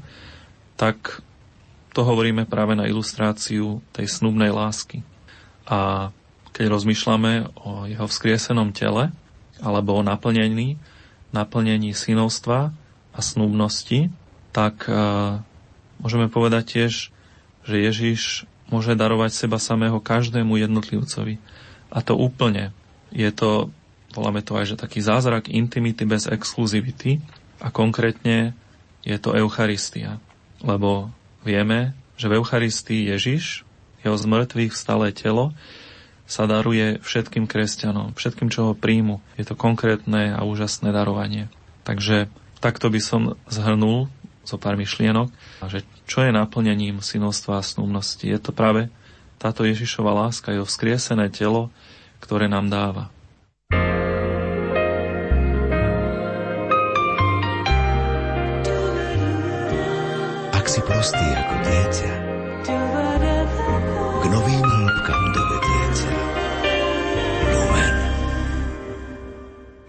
tak 0.75 1.23
to 1.95 2.03
hovoríme 2.03 2.43
práve 2.43 2.75
na 2.75 2.83
ilustráciu 2.91 3.79
tej 3.95 4.11
snubnej 4.11 4.51
lásky. 4.51 5.07
A 5.71 6.11
keď 6.51 6.67
rozmýšľame 6.67 7.55
o 7.63 7.87
jeho 7.87 8.07
vzkriesenom 8.11 8.75
tele, 8.75 9.15
alebo 9.63 9.95
o 9.95 10.03
naplnení, 10.03 10.75
naplnení 11.31 11.95
synovstva 11.95 12.75
a 13.15 13.19
snúbnosti, 13.23 14.11
tak 14.51 14.83
uh, 14.91 15.39
môžeme 16.03 16.27
povedať 16.27 16.63
tiež, 16.75 16.91
že 17.63 17.75
Ježiš 17.77 18.21
môže 18.67 18.97
darovať 18.99 19.31
seba 19.31 19.61
samého 19.61 19.99
každému 20.03 20.59
jednotlivcovi. 20.59 21.39
A 21.91 21.99
to 22.03 22.15
úplne. 22.19 22.75
Je 23.11 23.27
to 23.31 23.71
voláme 24.15 24.43
to 24.43 24.55
aj, 24.59 24.75
že 24.75 24.81
taký 24.81 24.99
zázrak 25.03 25.51
intimity 25.51 26.03
bez 26.03 26.27
exkluzivity 26.27 27.23
a 27.63 27.71
konkrétne 27.71 28.55
je 29.01 29.17
to 29.17 29.33
Eucharistia. 29.33 30.21
Lebo 30.61 31.09
vieme, 31.41 31.97
že 32.19 32.29
v 32.29 32.37
Eucharistii 32.37 33.09
Ježiš, 33.09 33.65
jeho 34.05 34.17
zmrtvých 34.17 34.73
vstalé 34.73 35.09
telo, 35.13 35.53
sa 36.31 36.47
daruje 36.47 37.03
všetkým 37.03 37.43
kresťanom, 37.43 38.15
všetkým, 38.15 38.47
čo 38.47 38.71
ho 38.71 38.73
príjmu. 38.77 39.19
Je 39.35 39.43
to 39.43 39.59
konkrétne 39.59 40.31
a 40.31 40.41
úžasné 40.47 40.95
darovanie. 40.95 41.51
Takže 41.83 42.31
takto 42.63 42.87
by 42.87 42.99
som 43.03 43.21
zhrnul 43.51 44.07
zo 44.47 44.55
pár 44.55 44.79
myšlienok, 44.79 45.27
že 45.67 45.83
čo 46.07 46.23
je 46.23 46.31
naplnením 46.31 47.03
synovstva 47.03 47.59
a 47.59 47.65
snúbnosti. 47.65 48.31
Je 48.31 48.39
to 48.39 48.55
práve 48.55 48.87
táto 49.41 49.65
Ježišova 49.65 50.13
láska, 50.13 50.53
jeho 50.53 50.63
vzkriesené 50.63 51.33
telo, 51.33 51.73
ktoré 52.21 52.47
nám 52.47 52.69
dáva. 52.69 53.09
Si 60.71 60.79
prostý 60.87 61.27
ako 61.35 61.55
dieťa, 61.67 62.11
k 64.23 64.25
novým 64.31 64.63
hĺbkam 64.63 65.23
dovedie. 65.35 65.83
Lumen. 67.51 67.95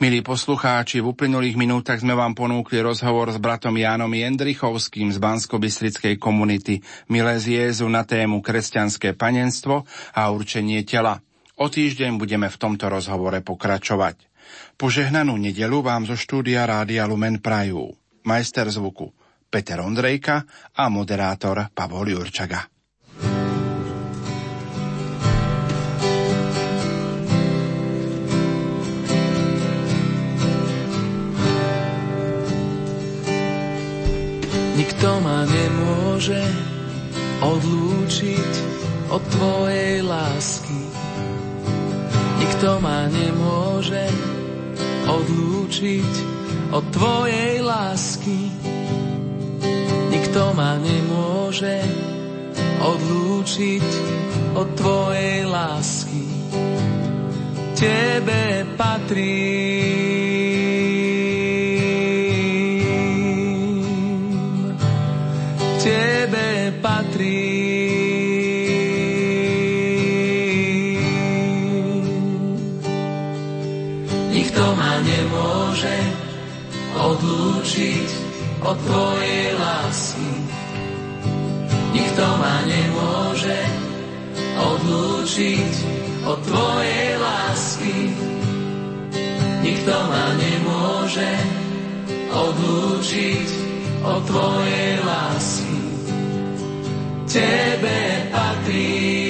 Milí 0.03 0.27
poslucháči, 0.27 0.99
v 0.99 1.14
uplynulých 1.14 1.55
minútach 1.55 2.03
sme 2.03 2.18
vám 2.18 2.35
ponúkli 2.35 2.83
rozhovor 2.83 3.31
s 3.31 3.38
bratom 3.38 3.79
Jánom 3.79 4.11
Jendrichovským 4.11 5.14
z 5.14 5.23
bansko 5.23 5.62
komunity 6.18 6.83
Miles 7.07 7.47
Jezu 7.47 7.87
na 7.87 8.03
tému 8.03 8.42
kresťanské 8.42 9.14
panenstvo 9.14 9.87
a 10.18 10.35
určenie 10.35 10.83
tela. 10.83 11.23
O 11.62 11.71
týždeň 11.71 12.18
budeme 12.18 12.51
v 12.51 12.59
tomto 12.59 12.90
rozhovore 12.90 13.38
pokračovať. 13.38 14.18
Požehnanú 14.75 15.38
nedelu 15.38 15.79
vám 15.79 16.11
zo 16.11 16.18
štúdia 16.18 16.66
Rádia 16.66 17.07
Lumen 17.07 17.38
Prajú. 17.38 17.95
Majster 18.27 18.66
zvuku 18.66 19.21
Peter 19.52 19.76
Ondrejka 19.84 20.40
a 20.80 20.88
moderátor 20.88 21.68
Pavol 21.76 22.08
Jurčaga. 22.08 22.64
Nikto 34.72 35.20
ma 35.20 35.44
nemôže 35.44 36.40
odlúčiť 37.44 38.52
od 39.12 39.20
Tvojej 39.36 40.00
lásky. 40.00 40.80
Nikto 42.40 42.80
ma 42.80 43.04
nemôže 43.12 44.08
odlúčiť 45.04 46.12
od 46.72 46.84
Tvojej 46.88 47.60
lásky 47.60 48.71
nikto 50.33 50.57
ma 50.57 50.81
nemôže 50.81 51.77
odlúčiť 52.81 53.85
od 54.57 54.64
Tvojej 54.81 55.45
lásky. 55.45 56.25
Tebe 57.77 58.64
patrí. 58.73 59.45
Tebe 65.85 66.81
patrí. 66.81 67.45
Nikto 74.33 74.64
ma 74.81 74.97
nemôže 74.97 75.97
odlúčiť 76.97 78.09
od 78.64 78.77
Tvojej 78.81 79.61
lásky. 79.61 80.12
Nikto 82.22 82.38
ma 82.38 82.62
nemôže 82.70 83.58
odlúčiť 84.54 85.74
od 86.22 86.38
Tvojej 86.46 87.18
lásky. 87.18 87.98
Nikto 89.66 89.90
ma 90.06 90.30
nemôže 90.38 91.32
odlúčiť 92.30 93.48
od 94.06 94.22
Tvojej 94.22 95.02
lásky. 95.02 95.78
Tebe 97.26 97.98
patrí. 98.30 99.21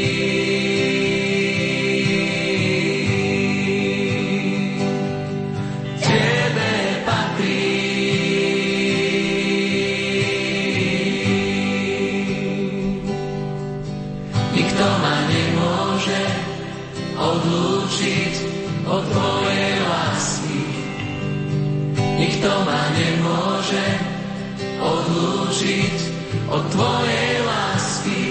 Odlúčiť 25.83 25.99
od 26.47 26.63
Tvojej 26.71 27.33
lásky. 27.43 28.23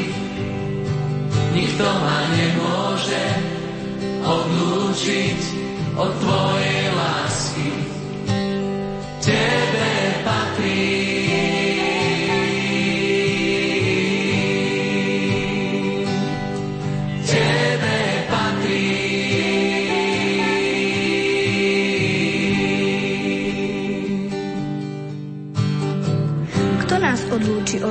Nikto 1.52 1.84
ma 1.84 2.20
nemôže 2.32 3.26
odlúčiť 4.24 5.42
od 6.00 6.12
Tvojej 6.16 6.84
lásky. 6.96 7.01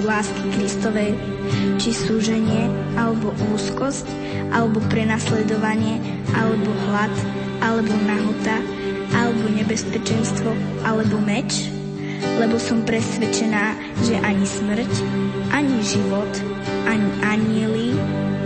Od 0.00 0.08
lásky 0.08 0.40
Kristovej, 0.56 1.12
či 1.76 1.92
súženie, 1.92 2.72
alebo 2.96 3.36
úzkosť, 3.52 4.08
alebo 4.48 4.80
prenasledovanie, 4.88 6.00
alebo 6.32 6.72
hlad, 6.88 7.12
alebo 7.60 7.92
nahota, 8.08 8.64
alebo 9.12 9.52
nebezpečenstvo, 9.52 10.56
alebo 10.88 11.20
meč? 11.20 11.68
Lebo 12.40 12.56
som 12.56 12.80
presvedčená, 12.88 13.76
že 14.08 14.16
ani 14.24 14.48
smrť, 14.48 14.92
ani 15.52 15.76
život, 15.84 16.32
ani 16.88 17.10
anieli, 17.20 17.92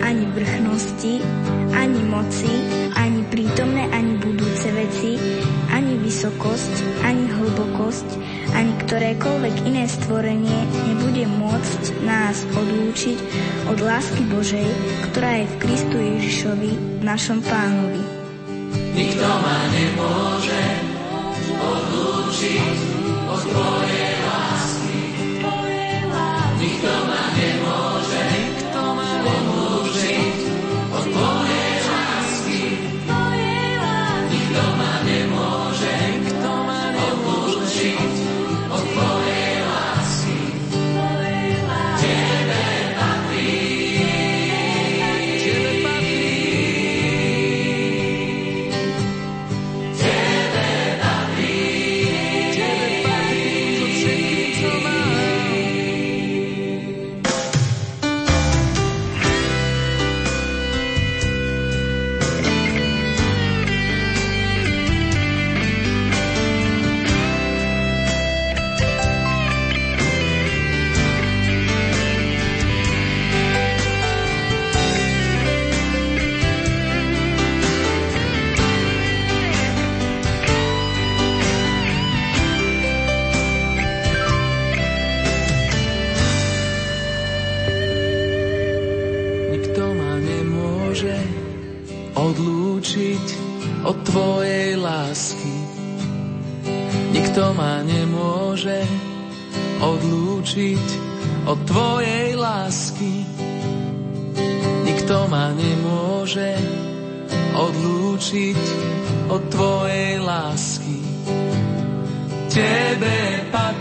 ani 0.02 0.26
vrchnosti, 0.34 1.22
ani 1.70 2.00
moci, 2.02 2.50
ani 2.98 3.22
prítomné, 3.30 3.94
ani 3.94 4.18
budúce 4.18 4.74
veci, 4.74 5.22
ani 5.94 6.11
vysokosť, 6.11 7.07
ani 7.07 7.30
hlbokosť, 7.30 8.09
ani 8.50 8.74
ktorékoľvek 8.83 9.54
iné 9.62 9.87
stvorenie 9.87 10.66
nebude 10.90 11.22
môcť 11.22 12.02
nás 12.02 12.42
odlúčiť 12.50 13.18
od 13.70 13.78
lásky 13.78 14.26
Božej, 14.26 14.66
ktorá 15.07 15.38
je 15.38 15.46
v 15.46 15.59
Kristu 15.62 15.94
Ježišovi, 15.94 16.98
našom 16.98 17.38
pánovi. 17.46 18.02
Nikto 18.74 19.22
ma 19.22 19.70
nemôže 19.70 20.62
odlúčiť 21.62 22.74
od 23.30 23.42
Tvojej 23.54 24.23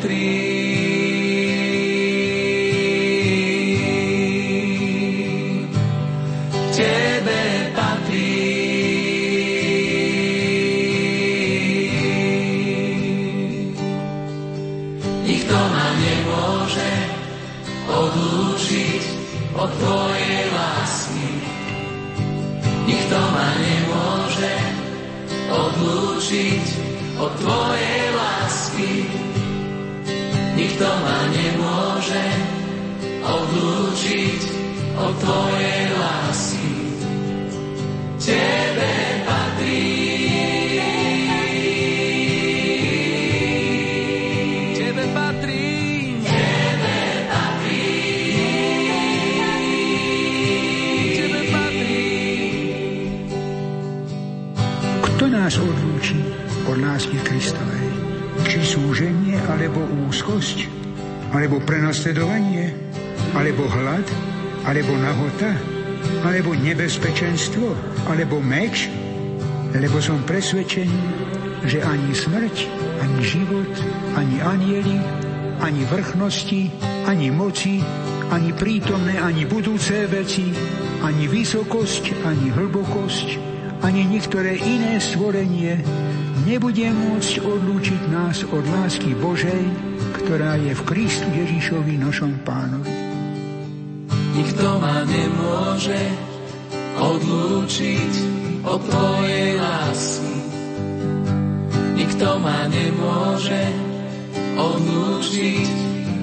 Tebe 0.03 0.42
súženie, 58.93 59.41
alebo 59.49 59.81
úzkosť, 60.05 60.69
alebo 61.33 61.57
prenasledovanie, 61.65 62.77
alebo 63.33 63.65
hlad, 63.65 64.05
alebo 64.69 64.93
nahota, 64.93 65.49
alebo 66.21 66.53
nebezpečenstvo, 66.53 67.73
alebo 68.05 68.37
meč? 68.37 68.85
Lebo 69.73 69.97
som 69.97 70.21
presvedčený, 70.29 71.01
že 71.65 71.81
ani 71.81 72.13
smrť, 72.13 72.55
ani 73.01 73.19
život, 73.25 73.73
ani 74.13 74.37
anieli, 74.45 75.01
ani 75.57 75.81
vrchnosti, 75.89 76.69
ani 77.09 77.33
moci, 77.33 77.81
ani 78.29 78.53
prítomné, 78.53 79.17
ani 79.17 79.49
budúce 79.49 80.05
veci, 80.05 80.53
ani 81.01 81.25
vysokosť, 81.25 82.29
ani 82.29 82.53
hlbokosť, 82.53 83.27
ani 83.81 84.05
niektoré 84.05 84.53
iné 84.53 85.01
stvorenie 85.01 85.81
nebude 86.41 86.89
môcť 86.89 87.33
odlúčiť 87.45 88.01
nás 88.09 88.41
od 88.49 88.65
lásky 88.65 89.13
Božej, 89.13 89.63
ktorá 90.17 90.57
je 90.57 90.73
v 90.73 90.81
Kristu 90.89 91.29
Ježišovi 91.29 92.01
našom 92.01 92.41
pánovi. 92.41 92.89
Nikto 94.33 94.81
ma 94.81 95.05
nemôže 95.05 96.01
odlúčiť 96.97 98.13
od 98.65 98.81
Tvojej 98.81 99.61
lásky. 99.61 100.35
Nikto 101.93 102.27
ma 102.41 102.65
nemôže 102.65 103.63
odlúčiť 104.57 105.69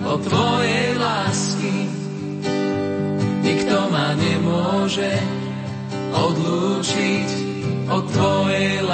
od 0.03 0.21
Tvojej 0.27 0.89
lásky. 0.99 1.77
Nikto 3.47 3.77
ma 3.95 4.09
nemôže 4.19 5.13
odlúčiť 6.11 7.29
od 7.91 8.05
Tvojej 8.11 8.75
lásky 8.83 8.90